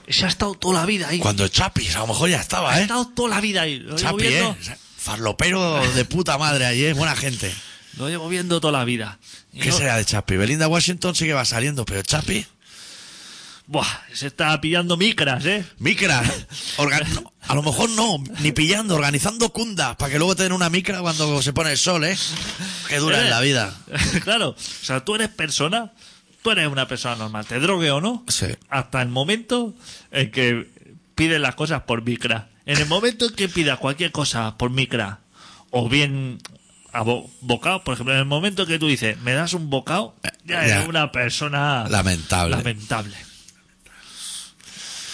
[0.09, 1.21] Se ha estado toda la vida ahí.
[1.21, 2.83] Cuando Chapis, a lo mejor ya estaba, Ha ¿eh?
[2.83, 3.79] estado toda la vida ahí.
[3.79, 4.77] Lo Chapi, viendo- ¿eh?
[4.97, 6.93] Farlopero de puta madre allí, ¿eh?
[6.95, 7.55] Buena gente.
[7.97, 9.19] Lo llevo viendo toda la vida.
[9.53, 10.37] Y ¿Qué no- será de Chapi?
[10.37, 12.45] Belinda Washington sí que va saliendo, pero Chapi...
[13.73, 15.65] Buah, se está pillando micras, ¿eh?
[15.79, 16.21] Micra,
[16.77, 20.51] orga- no, a lo mejor no, ni pillando, organizando cundas, para que luego te den
[20.53, 22.17] una micra cuando se pone el sol, ¿eh?
[22.89, 23.73] Que dura en la vida.
[24.25, 25.93] claro, o sea, tú eres persona,
[26.43, 28.47] tú eres una persona normal, te drogue o no, Sí.
[28.71, 29.73] hasta el momento
[30.11, 30.69] en que
[31.15, 32.49] pides las cosas por micra.
[32.67, 35.21] En el momento en que pidas cualquier cosa por micra,
[35.71, 36.39] o bien
[36.93, 40.17] a bo- bocado, por ejemplo, en el momento que tú dices, me das un bocado,
[40.45, 40.75] ya Ya.
[40.79, 42.57] eres una persona Lamentable.
[42.57, 43.15] lamentable.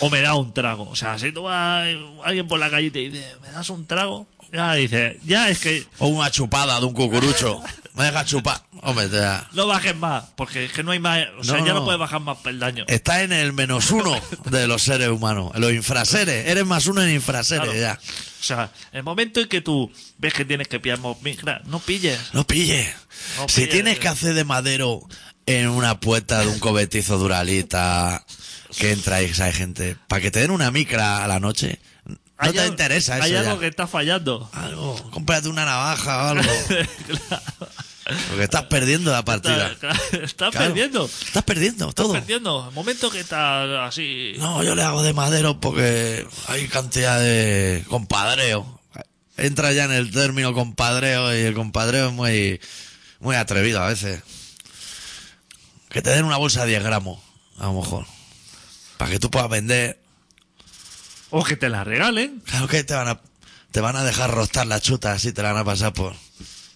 [0.01, 0.89] O me da un trago.
[0.91, 1.87] O sea, si tú vas
[2.25, 4.27] alguien por la calle y te dice, ¿me das un trago?
[4.53, 7.61] Ya dice, ya es que O una chupada de un cucurucho.
[7.95, 8.63] Me deja chupar.
[8.83, 11.27] Hombre, te da- no bajes más, porque es que no hay más.
[11.39, 11.85] O sea, No, ya no no.
[11.87, 12.87] puedes bajar más peldaños.
[12.89, 14.21] Está en el menos uno
[14.51, 15.51] de los seres humanos.
[15.55, 16.47] En los infraseres.
[16.47, 17.81] Eres más uno en infraseres Claro.
[17.81, 17.99] ya.
[18.41, 22.21] O sea, el momento en que tú ves que tienes que pillar micra, no pilles.
[22.33, 22.95] No pille.
[23.39, 25.01] No si pille, tienes que hacer de madero
[25.47, 28.25] en una puerta de un cobetizo duralita
[28.79, 32.17] que entra y hay gente, para que te den una micra a la noche, no
[32.39, 33.41] Hay te algo- interesa eso Hay ya.
[33.41, 34.49] algo que está fallando.
[34.53, 36.53] Algo, cómprate una navaja o algo.
[38.09, 38.23] Claro.
[38.29, 39.67] Porque estás perdiendo la partida.
[39.73, 40.67] Estás, estás Claro.
[40.67, 41.07] perdiendo.
[41.07, 42.13] Estás perdiendo todo.
[42.13, 42.69] Perdiendo.
[42.69, 44.35] El momento que estás así.
[44.39, 48.81] No, yo le hago de madero porque hay cantidad de compadreo.
[49.37, 52.61] Entra ya en el término compadreo y el compadreo es muy,
[53.19, 54.23] muy atrevido a veces.
[55.89, 57.19] Que te den una bolsa de 10 gramos,
[57.59, 58.07] a lo mejor.
[58.97, 59.99] Para que tú puedas vender.
[61.31, 62.41] O que te la regalen.
[62.41, 63.21] Claro que te van a,
[63.73, 66.15] te van a dejar rostar la chuta así, te la van a pasar por...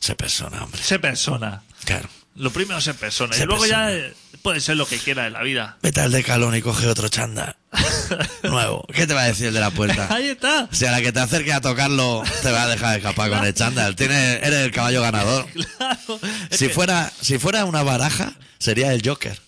[0.01, 0.83] Se persona, hombre.
[0.83, 1.63] Sé persona.
[1.85, 2.09] Claro.
[2.37, 3.37] Lo primero es ser persona.
[3.37, 3.91] Y luego persona.
[3.91, 5.77] ya puede ser lo que quiera en la vida.
[5.83, 7.57] Vete al decalón y coge otro chándal.
[8.43, 8.87] Nuevo.
[8.95, 10.09] ¿Qué te va a decir el de la puerta?
[10.11, 10.69] Ahí está.
[10.73, 13.53] Si a la que te acerques a tocarlo te va a dejar escapar con el
[13.53, 13.95] chándal.
[13.97, 15.47] Tienes, eres el caballo ganador.
[15.81, 16.21] Claro.
[16.51, 19.41] Si que fuera, si fuera una baraja, sería el Joker.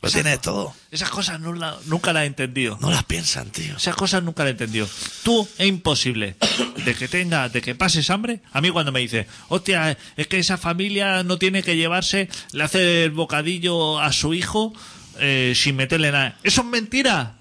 [0.00, 0.72] Lo tienes todo.
[0.92, 2.78] Esas cosas no la- nunca las he entendido.
[2.80, 3.76] No las piensan, tío.
[3.76, 4.88] Esas cosas nunca las he entendido.
[5.24, 6.36] Tú es imposible
[6.84, 8.40] de que tenga, de que pases hambre.
[8.52, 12.62] A mí cuando me dice, hostia, es que esa familia no tiene que llevarse, le
[12.62, 14.72] hace el bocadillo a su hijo
[15.18, 16.38] eh, sin meterle nada.
[16.44, 17.34] Eso es mentira.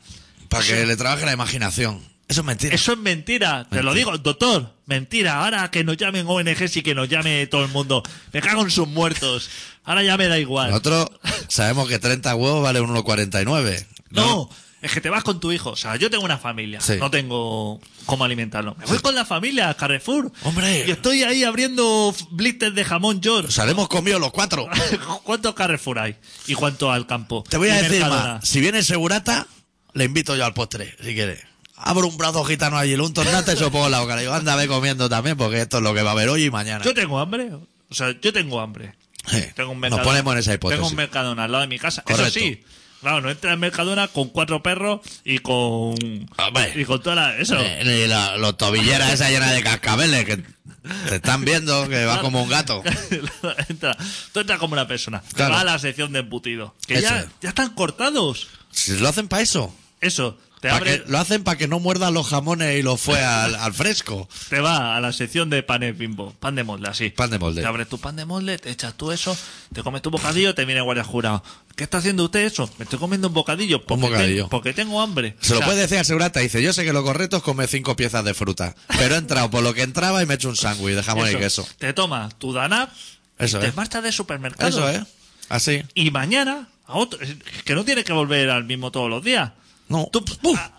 [0.49, 2.01] Para que le trabaje la imaginación.
[2.27, 2.75] Eso es mentira.
[2.75, 3.67] Eso es mentira.
[3.69, 4.73] Te lo digo, doctor.
[4.85, 5.43] Mentira.
[5.43, 8.03] Ahora que nos llamen ONGs y que nos llame todo el mundo.
[8.33, 9.49] Me cago en sus muertos.
[9.85, 10.69] Ahora ya me da igual.
[10.71, 11.09] Nosotros
[11.47, 13.85] sabemos que 30 huevos vale un 1,49.
[14.09, 14.49] No,
[14.81, 15.71] es que te vas con tu hijo.
[15.71, 16.81] O sea, yo tengo una familia.
[16.81, 16.97] Sí.
[16.99, 18.75] No tengo cómo alimentarlo.
[18.75, 20.29] Me voy con la familia a Carrefour.
[20.43, 20.85] Hombre.
[20.85, 23.45] Y estoy ahí abriendo blisters de jamón York.
[23.45, 24.67] Nos haremos comido los cuatro.
[25.23, 26.17] ¿Cuántos Carrefour hay?
[26.47, 27.45] ¿Y cuánto al campo?
[27.49, 28.33] Te voy a decir Mercadona.
[28.35, 28.47] más.
[28.47, 29.47] Si viene segurata,
[29.93, 31.46] le invito yo al postre, si quieres.
[31.77, 34.15] Abro un brazo gitano allí, el nata y se lo pongo en la boca.
[34.15, 36.45] Le digo, anda, ve comiendo también, porque esto es lo que va a haber hoy
[36.45, 36.83] y mañana.
[36.83, 37.51] Yo tengo hambre.
[37.89, 38.95] O sea, yo tengo hambre.
[39.27, 39.43] Sí.
[39.55, 40.03] Tengo un Nos Mercadona.
[40.03, 40.77] ponemos en esa hipótesis.
[40.79, 42.01] Tengo un Mercadona al lado de mi casa.
[42.01, 42.23] Correcto.
[42.27, 42.63] Eso sí.
[43.01, 45.93] Claro, no entra en Mercadona con cuatro perros y con.
[46.37, 46.73] Hombre.
[46.75, 47.37] Y con toda la.
[47.37, 47.55] Eso.
[47.59, 52.21] Eh, y la- los tobilleras esa llena de cascabeles que te están viendo que va
[52.21, 52.81] como un gato.
[53.69, 53.95] entra,
[54.33, 55.21] tú entras como una persona.
[55.35, 55.53] Claro.
[55.53, 56.73] vas a la sección de embutido.
[56.87, 58.47] Que ya, ya están cortados.
[58.71, 59.73] Si lo hacen para eso.
[60.01, 60.37] Eso.
[60.61, 63.23] Te Pa' abre, que- lo hacen para que no muerdan los jamones y los fue
[63.23, 64.27] al, al fresco.
[64.49, 66.33] te va a la sección de panes bimbo.
[66.39, 67.09] Pan de molde, así.
[67.11, 67.61] Pan de molde.
[67.61, 69.37] Te abres tu pan de molde, te echas tú eso,
[69.71, 71.43] te comes tu bocadillo, te viene el guardia jurado.
[71.75, 72.67] ¿Qué está haciendo usted eso?
[72.79, 73.85] Me estoy comiendo un bocadillo.
[73.85, 74.43] Porque bocadillo.
[74.45, 75.35] te- porque tengo hambre.
[75.41, 76.39] Se lo O sea, puede decir al segurata.
[76.39, 78.75] Dice, yo sé que lo correcto es comer cinco piezas de fruta.
[78.97, 81.27] Pero he entrado por lo que entraba y me he hecho un sándwich de jamón
[81.27, 81.37] y eso.
[81.39, 81.67] queso.
[81.77, 82.89] Te tomas tu danap,
[83.37, 83.75] Eso te es.
[83.75, 84.69] marchas de supermercado.
[84.69, 85.01] Eso es.
[85.49, 85.83] Así.
[85.93, 87.19] Y mañana, a otro,
[87.63, 89.51] que no tienes que volver al mismo todos los días.
[89.89, 90.07] No.
[90.11, 90.23] ¿Tú,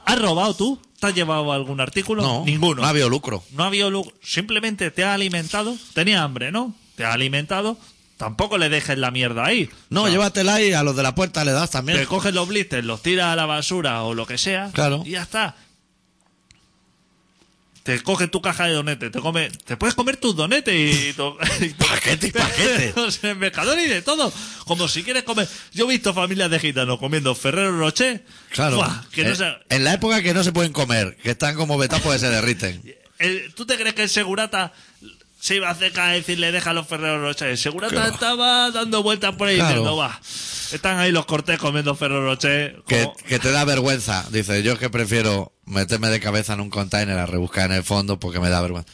[0.05, 0.79] ¿Has robado tú?
[1.01, 2.23] ¿Te has llevado algún artículo?
[2.23, 2.45] No.
[2.45, 2.83] Ninguno.
[2.83, 3.43] No ha habido lucro.
[3.53, 5.77] No ha habido lu- Simplemente te ha alimentado.
[5.95, 6.75] Tenía hambre, ¿no?
[6.97, 7.79] Te ha alimentado.
[8.17, 9.71] Tampoco le dejes la mierda ahí.
[9.91, 11.99] No, O sea, llévatela y a los de la puerta le das también.
[11.99, 14.71] Te coges los blisters, los tiras a la basura o lo que sea.
[14.73, 15.03] Claro.
[15.07, 15.55] Y ya está.
[17.89, 21.12] Te coges tu caja de donetes, te come, te puedes comer tus donetes y, y
[21.14, 21.39] to-
[21.78, 22.93] Paquete y paquete.
[23.01, 24.30] O sea, en Mercadona y de todo.
[24.66, 25.49] Como si quieres comer.
[25.72, 28.26] Yo he visto familias de gitanos comiendo Ferrero Rocher.
[28.51, 28.86] Claro.
[29.11, 32.03] Que no Eh, En la época que no se pueden comer, que están como betados
[32.03, 32.82] porque se derriten.
[33.20, 34.74] Eh, ¿Tú te crees que el segurata
[35.41, 37.57] se iba a acercar a decirle deja los Ferrero Rocher?
[37.57, 38.12] Segurata Claro.
[38.12, 39.68] estaba dando vueltas por ahí Claro.
[39.70, 40.20] diciendo, va,
[40.72, 42.82] están ahí los cortés comiendo Ferrero Rocher.
[42.86, 44.26] Que, que te da vergüenza.
[44.30, 47.84] Dice, yo es que prefiero meterme de cabeza en un container a rebuscar en el
[47.84, 48.91] fondo porque me da vergüenza.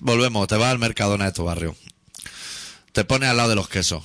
[0.00, 1.76] Volvemos, te vas al Mercadona de tu barrio.
[2.92, 4.02] Te pones al lado de los quesos.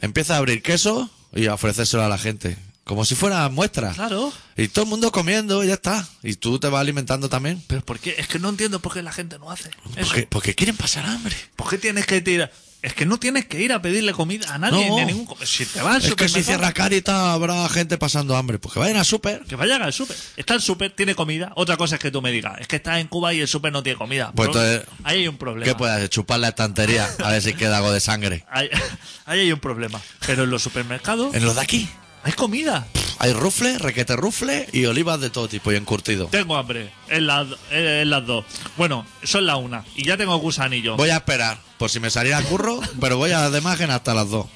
[0.00, 2.56] Empieza a abrir queso y a ofrecérselo a la gente.
[2.84, 3.92] Como si fuera muestra.
[3.92, 4.32] Claro.
[4.56, 6.06] Y todo el mundo comiendo y ya está.
[6.22, 7.62] Y tú te vas alimentando también.
[7.68, 8.16] Pero ¿por qué?
[8.18, 10.06] Es que no entiendo por qué la gente no hace eso.
[10.08, 11.36] Porque, porque quieren pasar hambre.
[11.56, 12.52] ¿Por qué tienes que tirar?
[12.82, 14.96] Es que no tienes que ir a pedirle comida a nadie, No.
[14.96, 15.28] ni a ningún...
[15.46, 18.58] Si te vas al Es que si cierra Carita habrá gente pasando hambre.
[18.58, 19.44] Pues que vayan al súper.
[19.44, 20.16] Que vayan al súper.
[20.36, 21.52] Está el súper, tiene comida.
[21.54, 23.72] Otra cosa es que tú me digas, es que estás en Cuba y el súper
[23.72, 24.32] no tiene comida.
[24.34, 25.64] Pues Pro- entonces, ahí hay un problema.
[25.64, 26.08] ¿Qué puedes hacer?
[26.08, 28.44] Chupar la estantería a ver si queda algo de sangre.
[28.50, 28.68] Ahí,
[29.26, 30.00] ahí hay un problema.
[30.26, 31.88] Pero en los supermercados En los de aquí
[32.22, 32.86] hay comida.
[33.18, 36.26] hay rufle, requete rufle y olivas de todo tipo y encurtido.
[36.26, 36.92] Tengo hambre.
[37.08, 38.44] En las, en las dos.
[38.76, 39.84] Bueno, son la una.
[39.96, 40.96] Y ya tengo gusanillo.
[40.96, 44.30] Voy a esperar por si me saliera curro, pero voy a de imagen hasta las
[44.30, 44.46] dos.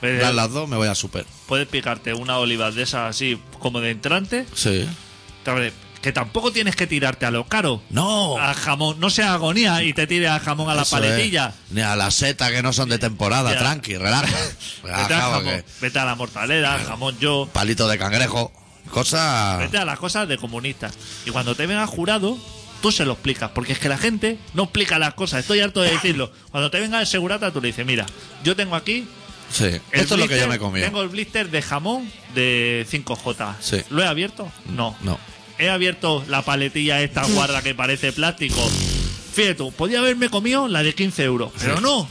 [0.00, 1.24] Pero Ya a las dos me voy a súper.
[1.46, 4.46] Puedes picarte una oliva de esas así, como de entrante.
[4.54, 4.86] Sí.
[5.46, 5.72] Hombre,
[6.04, 7.80] Que tampoco tienes que tirarte a lo caro.
[7.88, 8.36] No.
[8.36, 9.00] A jamón.
[9.00, 11.46] No sea agonía y te tires a jamón a la Eso paletilla.
[11.48, 11.72] es.
[11.72, 13.58] Ni a la seta que no son de temporada, Ya.
[13.60, 14.26] tranqui, relaja.
[14.82, 17.48] Vete, Relaja, jamón, porque vete a la mortalera, jamón yo.
[17.50, 18.52] palito de cangrejo,
[18.90, 19.56] cosa...
[19.56, 20.92] Vete a las cosas de comunistas.
[21.24, 22.36] Y cuando te venga jurado,
[22.82, 23.52] tú se lo explicas.
[23.54, 25.40] Porque es que la gente no explica las cosas.
[25.40, 26.30] Estoy harto de decirlo.
[26.50, 28.04] Cuando te venga el segurata, tú le dices, mira,
[28.42, 29.08] yo tengo aquí...
[29.50, 30.80] Sí, el esto es lo que yo me comí.
[30.82, 33.54] Tengo el blister de jamón de 5J.
[33.60, 33.80] Sí.
[33.88, 34.50] ¿Lo he abierto?
[34.66, 34.94] No.
[35.00, 35.18] No.
[35.58, 38.60] He abierto la paletilla esta guarda que parece plástico.
[39.34, 41.52] Fíjate tú, podía haberme comido la de 15 euros.
[41.60, 42.08] Pero no.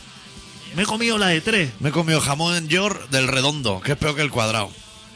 [0.75, 1.69] Me he comido la de tres.
[1.79, 4.71] Me he comido jamón york del redondo, que es peor que el cuadrado.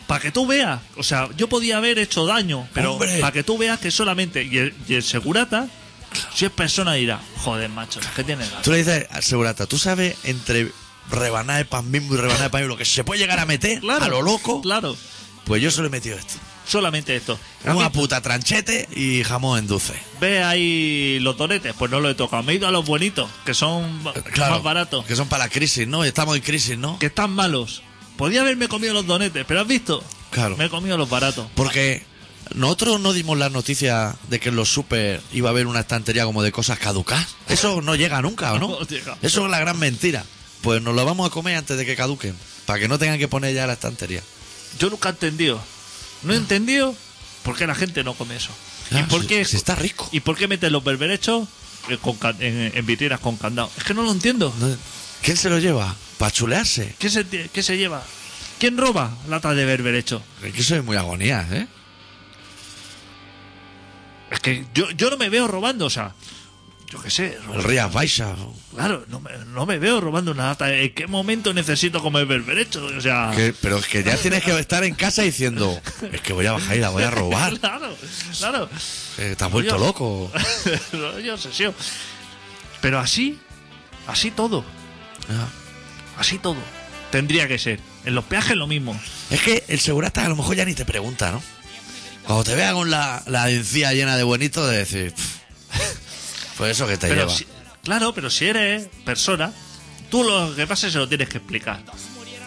[0.05, 0.79] Para que tú veas.
[0.95, 3.19] O sea, yo podía haber hecho daño, pero Hombre.
[3.19, 4.43] para que tú veas que solamente.
[4.43, 5.67] Y el, y el segurata,
[6.33, 8.61] si es persona, dirá: Joder, macho, ¿qué tiene ganas?
[8.61, 10.71] Tú le dices al segurata, ¿tú sabes entre
[11.09, 13.45] rebanada de pan bimbo y rebanada de pan bimbo lo que se puede llegar a
[13.45, 14.61] meter Claro, a lo loco?
[14.61, 14.95] Claro,
[15.45, 16.35] Pues yo solo he metido esto.
[16.67, 17.39] Solamente esto.
[17.65, 19.93] ¿Has Una puta tranchete y jamón en dulce.
[20.19, 22.43] Ve ahí los donetes, pues no lo he tocado.
[22.43, 25.45] Me he ido a los bonitos, que son ba- Claro, más baratos, Que son para
[25.45, 26.03] la crisis, ¿no?
[26.03, 26.99] Estamos en crisis, ¿no?
[26.99, 27.83] que están malos.
[28.17, 30.03] Podía haberme comido los donetes, pero has visto.
[30.31, 30.57] Claro.
[30.57, 31.47] Me he comido los baratos.
[31.55, 32.03] Porque
[32.55, 36.25] nosotros no dimos la noticia de que en los super iba a haber una estantería
[36.25, 37.27] como de cosas caducas.
[37.47, 38.67] Eso no llega nunca, ¿o no?
[38.79, 39.17] No llega.
[39.21, 40.23] Eso es la gran mentira.
[40.61, 42.35] Pues nos lo vamos a comer antes de que caduquen.
[42.65, 44.21] Para que no tengan que poner ya la estantería.
[44.79, 45.61] Yo nunca he entendido.
[46.23, 46.95] No he entendido
[47.43, 48.49] por qué la gente no come eso.
[48.87, 50.07] ¿Y Claro, por si- qué, si está rico.
[50.11, 51.47] ¿Y por qué meten los berberechos
[51.89, 53.69] eh, con en, en vitrinas con candado?
[53.77, 54.53] Es que no lo entiendo.
[55.21, 55.95] ¿Quién se lo lleva?
[56.17, 56.95] ¿Para chulearse?
[56.99, 58.03] ¿Qué se, qué se lleva?
[58.59, 60.21] ¿Quién roba lata de berberecho?
[60.43, 61.67] Es que soy muy agonía, ¿eh?
[64.31, 66.13] Es que yo, yo no me veo robando, o sea,
[66.89, 68.35] yo qué sé, El Rías Baixa.
[68.73, 70.73] claro, no me, no me veo robando una lata.
[70.73, 72.85] ¿En qué momento necesito comer berberecho?
[72.85, 75.79] O sea, Que- pero es que ya tienes que estar en casa diciendo,
[76.11, 77.57] es que voy a bajar y la voy a robar.
[77.59, 77.95] claro,
[78.39, 78.69] claro.
[79.17, 79.85] Eh, te has vuelto Oye.
[79.85, 80.31] loco.
[81.23, 81.73] yo obsesión.
[82.81, 83.37] Pero así,
[84.07, 84.63] así todo,
[85.29, 85.47] Ah.
[86.17, 86.57] así todo.
[87.11, 87.79] Tendría que ser.
[88.05, 88.97] En los peajes lo mismo.
[89.29, 91.41] Es que el segurata a lo mejor ya ni te pregunta, ¿no?
[92.25, 95.36] Cuando te vea con la, la encía llena de bonito, de decir, "Pff,
[96.57, 97.33] pues eso que te Pero lleva.
[97.37, 97.47] si-
[97.83, 99.51] claro, pero si eres persona,
[100.09, 101.81] tú lo que pasa se lo tienes que explicar.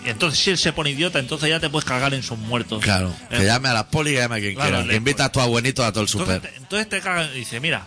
[0.05, 2.83] Y entonces si él se pone idiota, entonces ya te puedes cagar en sus muertos.
[2.83, 4.83] Claro, Eh, que llame a las poli, que llame a quien Claro, quiera.
[4.85, 6.51] le- Que invita a tu abuelito a todo el entonces, super.
[6.51, 7.87] te, entonces te cagan y dice, mira,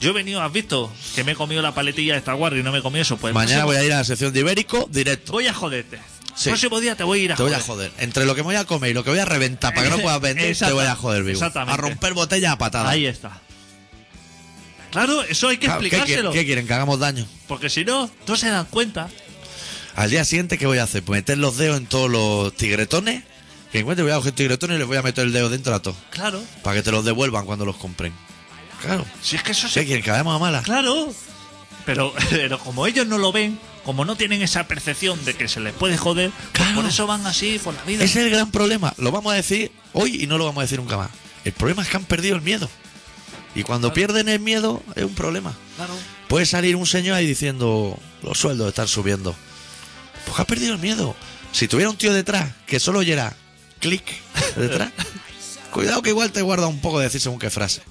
[0.00, 2.62] yo he venido, has visto que me he comido la paletilla de esta guardia y
[2.64, 3.16] no me he comido eso.
[3.16, 5.30] Pues Mañana próximo- voy a ir a la sección de Ibérico directo.
[5.32, 5.98] voy a joderte.
[6.36, 6.48] Sí.
[6.48, 7.90] El próximo día te voy a ir a Te voy a joder.
[7.92, 8.04] joder.
[8.04, 9.96] Entre lo que me voy a comer y lo que voy a reventar para que
[9.96, 11.34] no puedas vender, te voy a joder vivo.
[11.38, 11.72] exactamente.
[11.72, 12.90] A romper botella a patada.
[12.90, 13.40] Ahí está.
[14.94, 16.30] Claro, eso hay que Claro, ¿qué, explicárselo.
[16.32, 16.66] qué quieren?
[16.66, 17.26] ¿Que hagamos daño?
[17.46, 19.10] Porque si no, no se dan cuenta.
[19.96, 21.02] Al día siguiente, ¿qué voy a hacer?
[21.02, 23.22] Pues meter los dedos en todos los tigretones.
[23.72, 25.82] Que encuentre, voy a coger tigretones y les voy a meter el dedo dentro a
[25.82, 25.96] todos.
[26.10, 26.42] Claro.
[26.62, 28.12] Para que te los devuelvan cuando los compren.
[28.82, 29.04] Claro.
[29.20, 29.84] Si es que eso ¿Qué se...
[29.84, 30.02] quieren?
[30.04, 30.64] ¿Que vayamos a malas?
[30.64, 31.12] Claro.
[31.84, 35.58] Pero, pero como ellos no lo ven, como no tienen esa percepción de que se
[35.60, 36.76] les puede joder, pues Claro.
[36.82, 38.04] por eso van así por la vida.
[38.04, 38.94] Ese es el gran problema.
[38.98, 41.10] Lo vamos a decir hoy y no lo vamos a decir nunca más.
[41.44, 42.70] El problema es que han perdido el miedo.
[43.54, 45.54] Y cuando pierden el miedo es un problema.
[45.76, 45.94] Claro.
[46.28, 49.34] Puede salir un señor ahí diciendo los sueldos están subiendo.
[50.26, 51.14] Porque ha perdido el miedo.
[51.52, 53.36] Si tuviera un tío detrás que solo oyera
[53.78, 54.02] clic
[54.56, 54.90] detrás,
[55.70, 57.82] cuidado que igual te guarda un poco de decir según qué frase.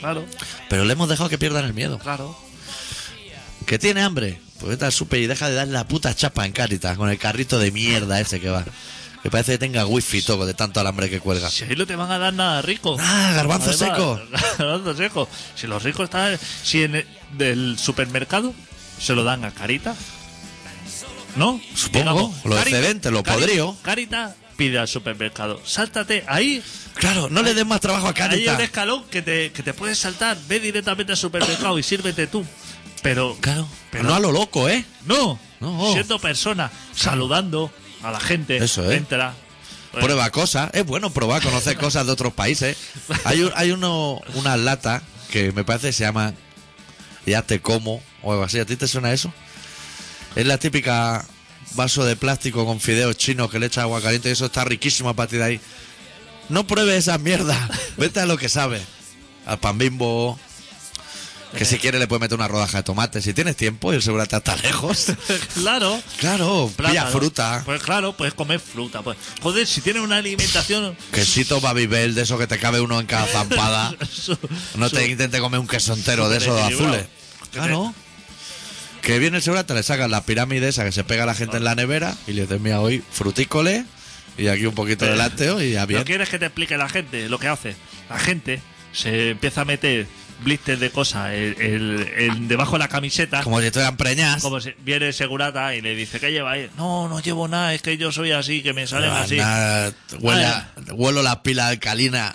[0.00, 0.24] Claro.
[0.68, 1.98] Pero le hemos dejado que pierdan el miedo.
[1.98, 2.36] Claro.
[3.66, 4.40] ¿Que tiene hambre?
[4.58, 7.18] Pues vete al súper y deja de darle la puta chapa en Caritas con el
[7.18, 8.64] carrito de mierda ese que va.
[9.22, 11.48] Que parece que tenga wifi todo de tanto alambre que cuelga.
[11.48, 12.96] Si ahí no te van a dar nada rico.
[12.98, 14.20] Ah, garbanzo Además, seco.
[14.58, 15.28] Garbanzo seco.
[15.54, 16.38] Si los ricos están.
[16.64, 18.52] Si en el del supermercado
[18.98, 19.94] se lo dan a Carita.
[21.36, 21.60] ¿No?
[21.74, 23.76] Supongo, lo excedente, lo podrido.
[23.82, 25.60] Carita pide al supermercado.
[25.64, 26.62] Sáltate ahí.
[26.94, 28.56] Claro, no le des más trabajo a Hay Caritas.
[28.56, 30.36] un escalón que te, que te puedes saltar.
[30.48, 32.44] Ve directamente al supermercado y sírvete tú.
[33.02, 33.36] Pero.
[33.40, 34.84] Claro, Pero- no a lo loco, ¿eh?
[35.06, 35.38] No.
[35.60, 35.92] No.
[35.92, 38.56] Siendo persona, saludando a la gente.
[38.58, 38.98] Eso es.
[38.98, 39.34] Entra.
[39.92, 40.70] Prueba cosas.
[40.72, 42.76] Es bueno probar, conocer cosas de otros países.
[43.24, 46.34] Hay, un- hay uno, unas latas que me parece que se llaman
[47.26, 48.58] Ya te como o algo así.
[48.58, 49.32] ¿A ti te suena eso?
[50.34, 51.26] Es la típica
[51.74, 55.10] vaso de plástico con fideos chinos que le echa agua caliente y eso está riquísimo
[55.10, 55.60] a partir de ahí.
[56.48, 57.58] No pruebes esas mierdas.
[57.98, 58.82] Vete a lo que sabes.
[59.44, 60.38] Al pan bimbo.
[61.56, 63.20] Que si quieres le puedes meter una rodaja de tomate.
[63.20, 65.06] Si tienes tiempo y el segurata está lejos.
[65.54, 66.00] claro.
[66.18, 67.10] Claro, pilla Plátano.
[67.10, 67.62] fruta.
[67.64, 69.02] Pues claro, puedes comer fruta.
[69.02, 69.18] Pues.
[69.42, 70.96] Joder, si tienes una alimentación.
[71.12, 73.94] Quesito Babybel, de eso que te cabe uno en cada zampada.
[74.10, 74.38] Su-
[74.76, 77.04] No su- te intentes comer un queso entero de esos azules.
[77.52, 77.94] Claro.
[79.02, 81.56] Que viene el segurata, le sacan la pirámide esa que se pega a la gente
[81.56, 83.84] en la nevera y le dices, mira, hoy frutícoles
[84.38, 86.00] y aquí un poquito de lácteo y ya bien.
[86.00, 87.74] ¿No quieres que te explique la gente lo que hace?
[88.08, 90.06] La gente se empieza a meter
[90.42, 93.42] blisters de cosas el, el- el- debajo de la camiseta.
[93.42, 94.42] Como si estuvieran preñas.
[94.42, 96.68] Como si viene segurata y le dice, ¿qué lleva ahí?
[96.76, 99.36] No, no llevo nada, es que yo soy así, que me salen Ah, así.
[99.36, 102.32] nada, huele Ah, huelo las pilas alcalinas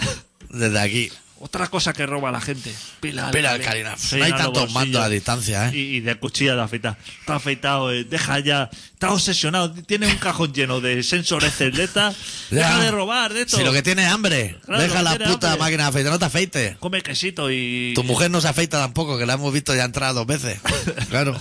[0.50, 1.12] desde aquí.
[1.40, 2.74] Otra cosa que roba la gente.
[3.00, 3.96] Pila, Pila alcalina.
[4.14, 5.78] No hay tantos mandos a distancia, ¿eh?
[5.78, 6.98] Y, y de cuchilla de afeitar.
[7.20, 8.70] Está afeitado, eh, deja ya.
[8.94, 9.72] Está obsesionado.
[9.72, 12.14] Tiene un cajón lleno de sensores celeta.
[12.50, 13.58] Deja de robar de esto.
[13.58, 15.58] Si lo que tiene es hambre, Claro, deja la puta hambre.
[15.60, 16.78] máquina de afeitar, no te afeites.
[16.78, 17.94] Come quesito y.
[17.94, 20.60] Tu mujer no se afeita tampoco, que la hemos visto ya entrar dos veces.
[21.10, 21.38] Claro.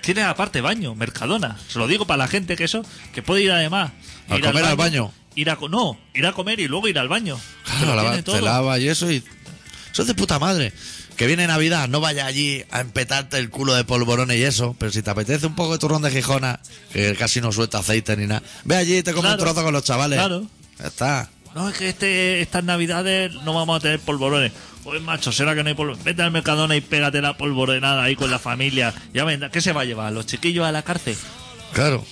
[0.00, 1.56] Tiene aparte baño, Mercadona.
[1.68, 3.92] Se lo digo para la gente que eso, que puede ir además.
[4.28, 5.12] ¿A ir comer al baño?
[5.34, 7.38] Ir a, no, ir a comer y luego ir al baño.
[7.64, 9.22] Te Claro, lo lava- te lava y eso y...
[9.92, 10.72] Eso es de puta madre.
[11.16, 14.90] Que viene Navidad, no vaya allí a empetarte el culo de polvorones y eso, pero
[14.90, 16.60] si te apetece un poco de turrón de Gijona,
[16.92, 19.42] que casi no suelta aceite ni nada, ve allí y te comes Claro.
[19.42, 20.18] un trozo con los chavales.
[20.18, 20.46] Claro.
[20.78, 21.30] Ya está.
[21.54, 24.52] No, es que este, estas navidades no vamos a tener polvorones.
[24.82, 26.02] Pues macho, será que no hay polvorones.
[26.04, 28.94] Vete al Mercadona y pégate la polvoronada ahí con la familia.
[29.12, 29.50] Ya vendrá.
[29.50, 30.12] ¿Qué se va a llevar?
[30.14, 31.16] ¿Los chiquillos a la cárcel?
[31.74, 32.04] Claro.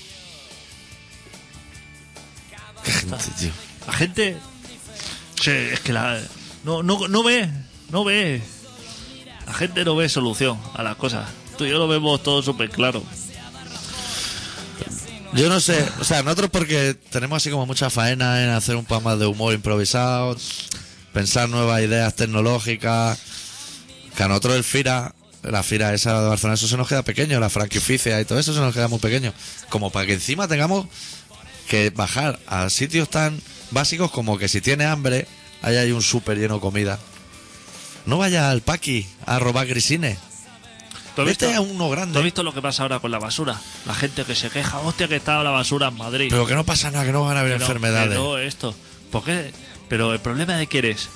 [2.91, 3.51] Qué gente, tío.
[3.87, 4.37] La gente.
[5.41, 6.21] Sí, es que la.
[6.65, 7.49] No, no, no ve.
[7.91, 8.43] No ve.
[9.47, 11.29] La gente no ve solución a las cosas.
[11.57, 13.03] Tú y yo lo vemos todo súper claro.
[15.33, 18.85] Yo no sé, o sea, nosotros porque tenemos así como mucha faena en hacer un
[18.85, 20.37] poco más de humor improvisado,
[21.13, 23.17] pensar nuevas ideas tecnológicas,
[24.17, 25.15] que a nosotros el FIRA,
[25.45, 28.53] la FIRA esa de Barcelona, eso se nos queda pequeño, la franquicia y todo eso
[28.53, 29.33] se nos queda muy pequeño.
[29.69, 30.87] Como para que encima tengamos
[31.71, 33.41] que bajar a sitios tan
[33.71, 35.29] básicos como que si tiene hambre,
[35.63, 36.99] ahí hay un súper lleno de comida.
[38.07, 40.19] No vaya al Paqui a robar grisines.
[41.15, 42.23] ¿Tú has Vete visto, a uno tú has grande.
[42.23, 43.61] visto lo que pasa ahora con la basura?
[43.87, 46.27] La gente que se queja, hostia, que está la basura en Madrid.
[46.31, 48.09] Pero que no pasa nada, que no van a haber Pero- enfermedades.
[48.09, 48.75] pero esto.
[49.13, 49.53] ¿Por qué?
[49.89, 51.09] Pero el problema de qué eres.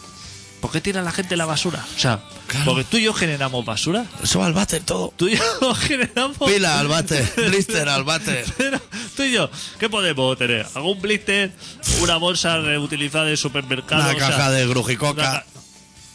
[0.65, 1.85] ¿Por qué tira la gente la basura?
[1.95, 2.65] O sea, Claro.
[2.65, 4.07] porque tú y yo generamos basura.
[4.23, 5.13] Eso va al váter todo.
[5.15, 6.39] Tú y yo generamos.
[6.39, 8.47] Pila al váter, blister al váter.
[8.57, 8.81] Pero
[9.15, 10.67] tú y yo, ¿qué podemos tener?
[10.75, 11.53] ¿Algún blister?
[12.01, 14.05] ¿Una bolsa reutilizada de supermercado?
[14.05, 15.23] Una O sea, caja de una grujicoca.
[15.23, 15.47] ca-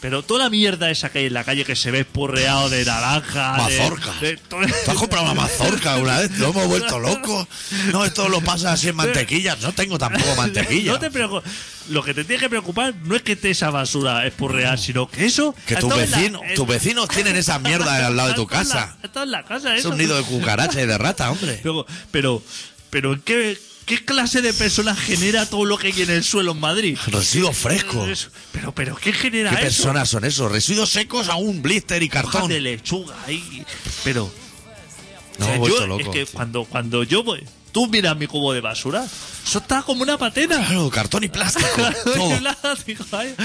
[0.02, 2.86] Pero toda la mierda esa que hay en la calle que se ve espurreado de
[2.86, 3.58] naranja.
[3.58, 4.14] Mazorca.
[4.22, 6.32] de todo- ¿Tú has comprado una mazorca una vez?
[6.39, 7.47] Lo hemos vuelto locos.
[7.91, 9.58] No, esto lo pasa así en mantequilla.
[9.62, 10.93] No tengo tampoco mantequilla.
[10.93, 11.43] No te preocu-
[11.89, 15.26] Lo que te tiene que preocupar no es que esté esa basura espurreada, sino que
[15.26, 15.54] eso.
[15.66, 18.97] Que tus la- vecinos, tus vecinos tienen esa mierda al lado de tu la- casa.
[19.04, 19.89] ha estado en la casa, Es eso.
[19.89, 21.60] un nido de cucaracha y de rata, hombre.
[21.62, 22.41] Pero, pero,
[22.89, 23.60] pero ¿en qué,
[23.90, 26.96] qué clase de personas genera todo lo que hay en el suelo en Madrid?
[27.08, 28.30] Residuos frescos.
[28.52, 29.64] Pero, pero, ¿qué genera ¿Qué eso?
[29.84, 30.52] personas son esos?
[30.52, 32.50] Residuos secos a un blister y Hojas cartón.
[32.50, 33.66] de lechuga ahí.
[34.04, 34.32] Pero.
[35.40, 37.44] No, o sea, yo- loco, es que cuando, cuando yo voy.
[37.72, 39.06] Tú miras mi cubo de basura.
[39.46, 40.66] Eso está como una patena.
[40.68, 41.68] Claro, cartón y plástico.
[42.04, 42.40] todo.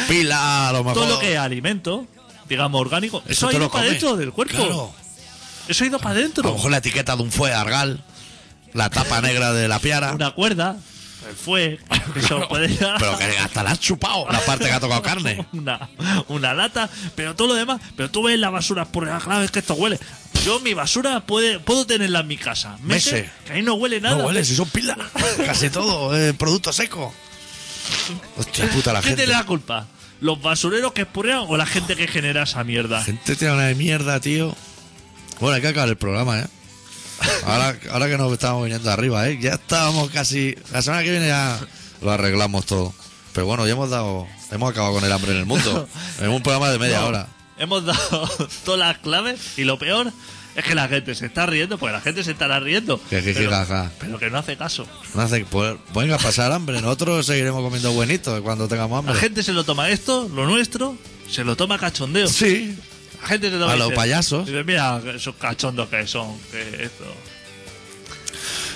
[0.09, 0.95] Pila, a lo mejor.
[1.03, 2.07] Todo lo que es alimento,
[2.49, 4.57] digamos orgánico, eso, Eso ha ido para dentro del cuerpo.
[4.57, 4.95] Claro.
[5.69, 6.53] Eso ha ido para A lo adentro.
[6.55, 8.05] mejor la etiqueta de un fue argal.
[8.75, 10.13] La tapa negra de la piara.
[10.13, 10.77] Una cuerda,
[11.29, 11.79] el fue,
[12.17, 12.69] eso puede
[12.99, 14.27] Pero que hasta la has chupado.
[14.31, 15.47] La parte que ha tocado carne.
[15.53, 15.89] una,
[16.29, 17.81] una lata, pero todo lo demás.
[17.97, 19.99] Pero tú ves la basura por claro, es que esto huele.
[20.45, 22.77] Yo mi basura puede, puedo tenerla en mi casa.
[22.83, 23.31] Meses, Meses.
[23.47, 24.19] que ahí no huele nada.
[24.19, 24.99] No huele, si son pilas.
[25.47, 27.15] Casi todo, eh, producto seco.
[28.37, 29.25] Hostia puta la ¿Quién gente.
[29.25, 29.87] tiene la culpa?
[30.21, 32.99] ¿Los basureros que espurrean o la gente que genera esa mierda?
[32.99, 34.55] La gente tiene una de mierda, tío.
[35.41, 36.47] Bueno, hay que acabar el programa, ¿eh?
[37.45, 39.39] Ahora, ahora que nos estamos viniendo arriba, ¿eh?
[39.41, 40.57] Ya estábamos casi...
[40.73, 41.59] La semana que viene ya
[42.03, 42.93] lo arreglamos todo.
[43.33, 44.27] Pero bueno, ya hemos dado...
[44.51, 45.89] Hemos acabado con el hambre en el mundo.
[46.21, 47.29] En un programa de media No, hora.
[47.59, 48.29] Hemos dado
[48.65, 50.13] todas las claves y lo peor
[50.55, 53.01] es que la gente se está riendo, porque la gente se estará riendo.
[53.11, 53.91] Que jiji, pero, jaja.
[53.99, 54.87] pero que no hace caso.
[55.15, 55.45] No hace...
[55.45, 56.81] Pues, venga a pasar hambre.
[56.81, 59.21] Nosotros seguiremos comiendo buenito cuando tengamos La hambre.
[59.21, 60.97] gente se lo toma esto, lo nuestro,
[61.29, 62.29] se lo toma cachondeo.
[62.29, 62.77] Sí.
[63.25, 64.47] Gente se toma A los payasos.
[64.47, 67.05] Dice, mira, esos cachondos que son, que esto.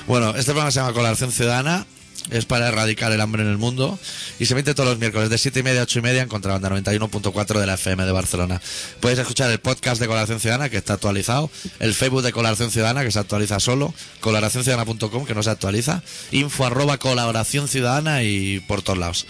[0.07, 1.87] Bueno, este programa se llama Colaboración Ciudadana.
[2.31, 3.99] Es para erradicar el hambre en el mundo.
[4.39, 6.29] Y se emite todos los miércoles de 7 y media a 8 y media en
[6.29, 8.61] Contrabanda 91.4 de la FM de Barcelona.
[9.01, 11.51] Puedes escuchar el podcast de Colaboración Ciudadana, que está actualizado.
[11.79, 13.95] El Facebook de Colaboración Ciudadana, que se actualiza solo.
[14.21, 16.03] Colaboracionciudadana.com, que no se actualiza.
[16.31, 19.27] Info arroba colaboración ciudadana y por todos lados.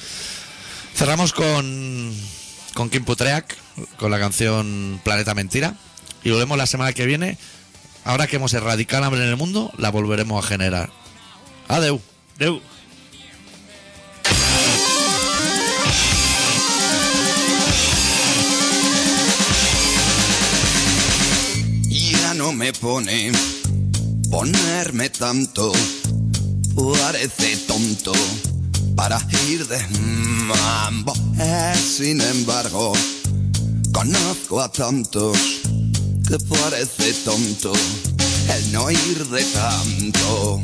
[0.95, 2.13] Cerramos con,
[2.79, 3.57] con Kim Putreak,
[3.97, 5.75] con la canción Planeta Mentira.
[6.23, 7.37] Y volvemos la semana que viene.
[8.05, 10.89] Ahora que hemos erradicado el hambre en el mundo, la volveremos a generar.
[11.67, 12.01] Adeu.
[12.39, 12.61] Deu.
[21.91, 23.33] Ya no me pone
[24.31, 25.73] ponerme tanto,
[26.77, 28.13] parece tonto
[28.99, 29.79] para ir de
[30.49, 31.15] mambo.
[31.39, 32.93] Eh, sin embargo,
[33.93, 35.39] conozco a tantos
[36.27, 37.73] que parece tonto
[38.55, 40.61] el no ir de tanto.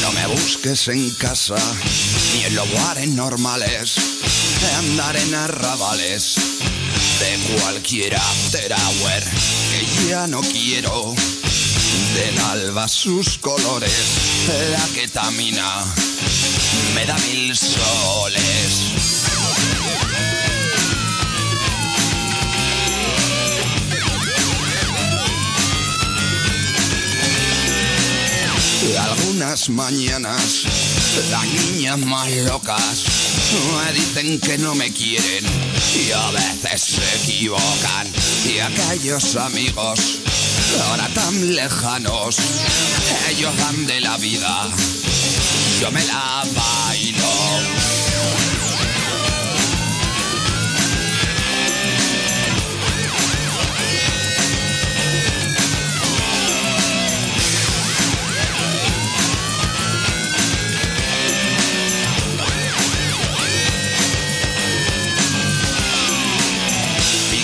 [0.00, 1.58] No me busques en casa
[2.32, 3.96] ni en lugares normales.
[4.78, 6.59] Andar en arrabales
[7.20, 9.22] de cualquiera Terawer
[9.70, 11.14] que ya no quiero.
[12.14, 13.92] Del alba sus colores,
[14.72, 15.84] la ketamina
[16.94, 18.90] me da mil soles.
[28.98, 30.64] Algunas mañanas
[31.30, 33.19] las niñas más locas
[33.92, 35.44] dicen que no me quieren
[35.94, 38.06] y a veces se equivocan.
[38.44, 40.18] Y aquellos amigos,
[40.88, 42.36] ahora tan lejanos,
[43.30, 44.68] ellos dan de la vida,
[45.80, 47.09] yo me la bailo.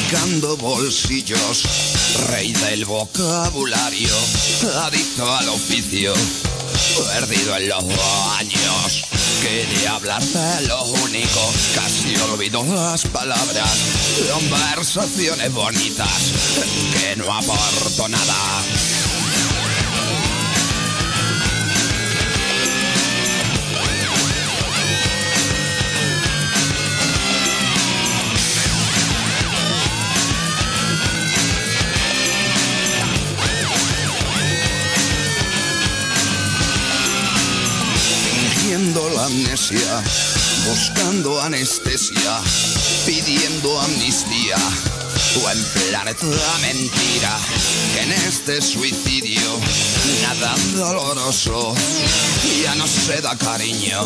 [0.08, 1.64] Picando bolsillos,
[2.28, 4.14] rey del vocabulario,
[4.84, 6.14] adicto al oficio,
[7.12, 7.84] perdido en los
[8.38, 9.04] años.
[9.42, 13.70] Quería hablar de lo único, casi olvido las palabras,
[14.32, 16.32] conversaciones bonitas,
[16.92, 18.62] que no aporto nada.
[40.64, 42.40] Buscando anestesia,
[43.04, 44.56] pidiendo amnistía.
[45.42, 46.26] O en planeta
[46.60, 47.36] mentira,
[47.94, 49.60] que en este suicidio
[50.22, 51.74] nada doloroso
[52.62, 53.98] ya no se da cariño,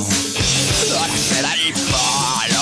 [0.98, 2.59] ahora se da el palo.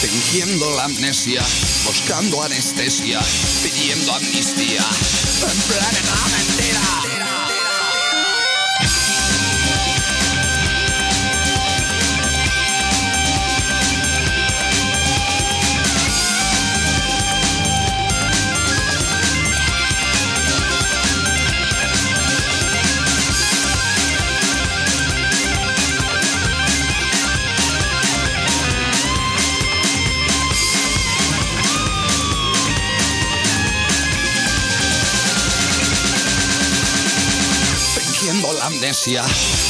[0.00, 1.42] Fingiendo la amnesia,
[1.84, 3.20] buscando anestesia,
[3.62, 4.80] pidiendo amnistía.
[5.42, 5.60] En
[6.30, 7.19] mentira.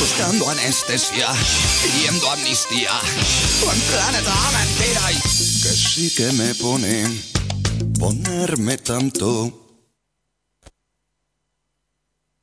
[0.01, 1.29] Buscando anestesia,
[1.83, 2.91] pidiendo amnistía.
[3.63, 5.13] En planeta mentira.
[5.13, 5.21] Y
[5.63, 7.07] que sí que me pone
[7.99, 9.70] ponerme tanto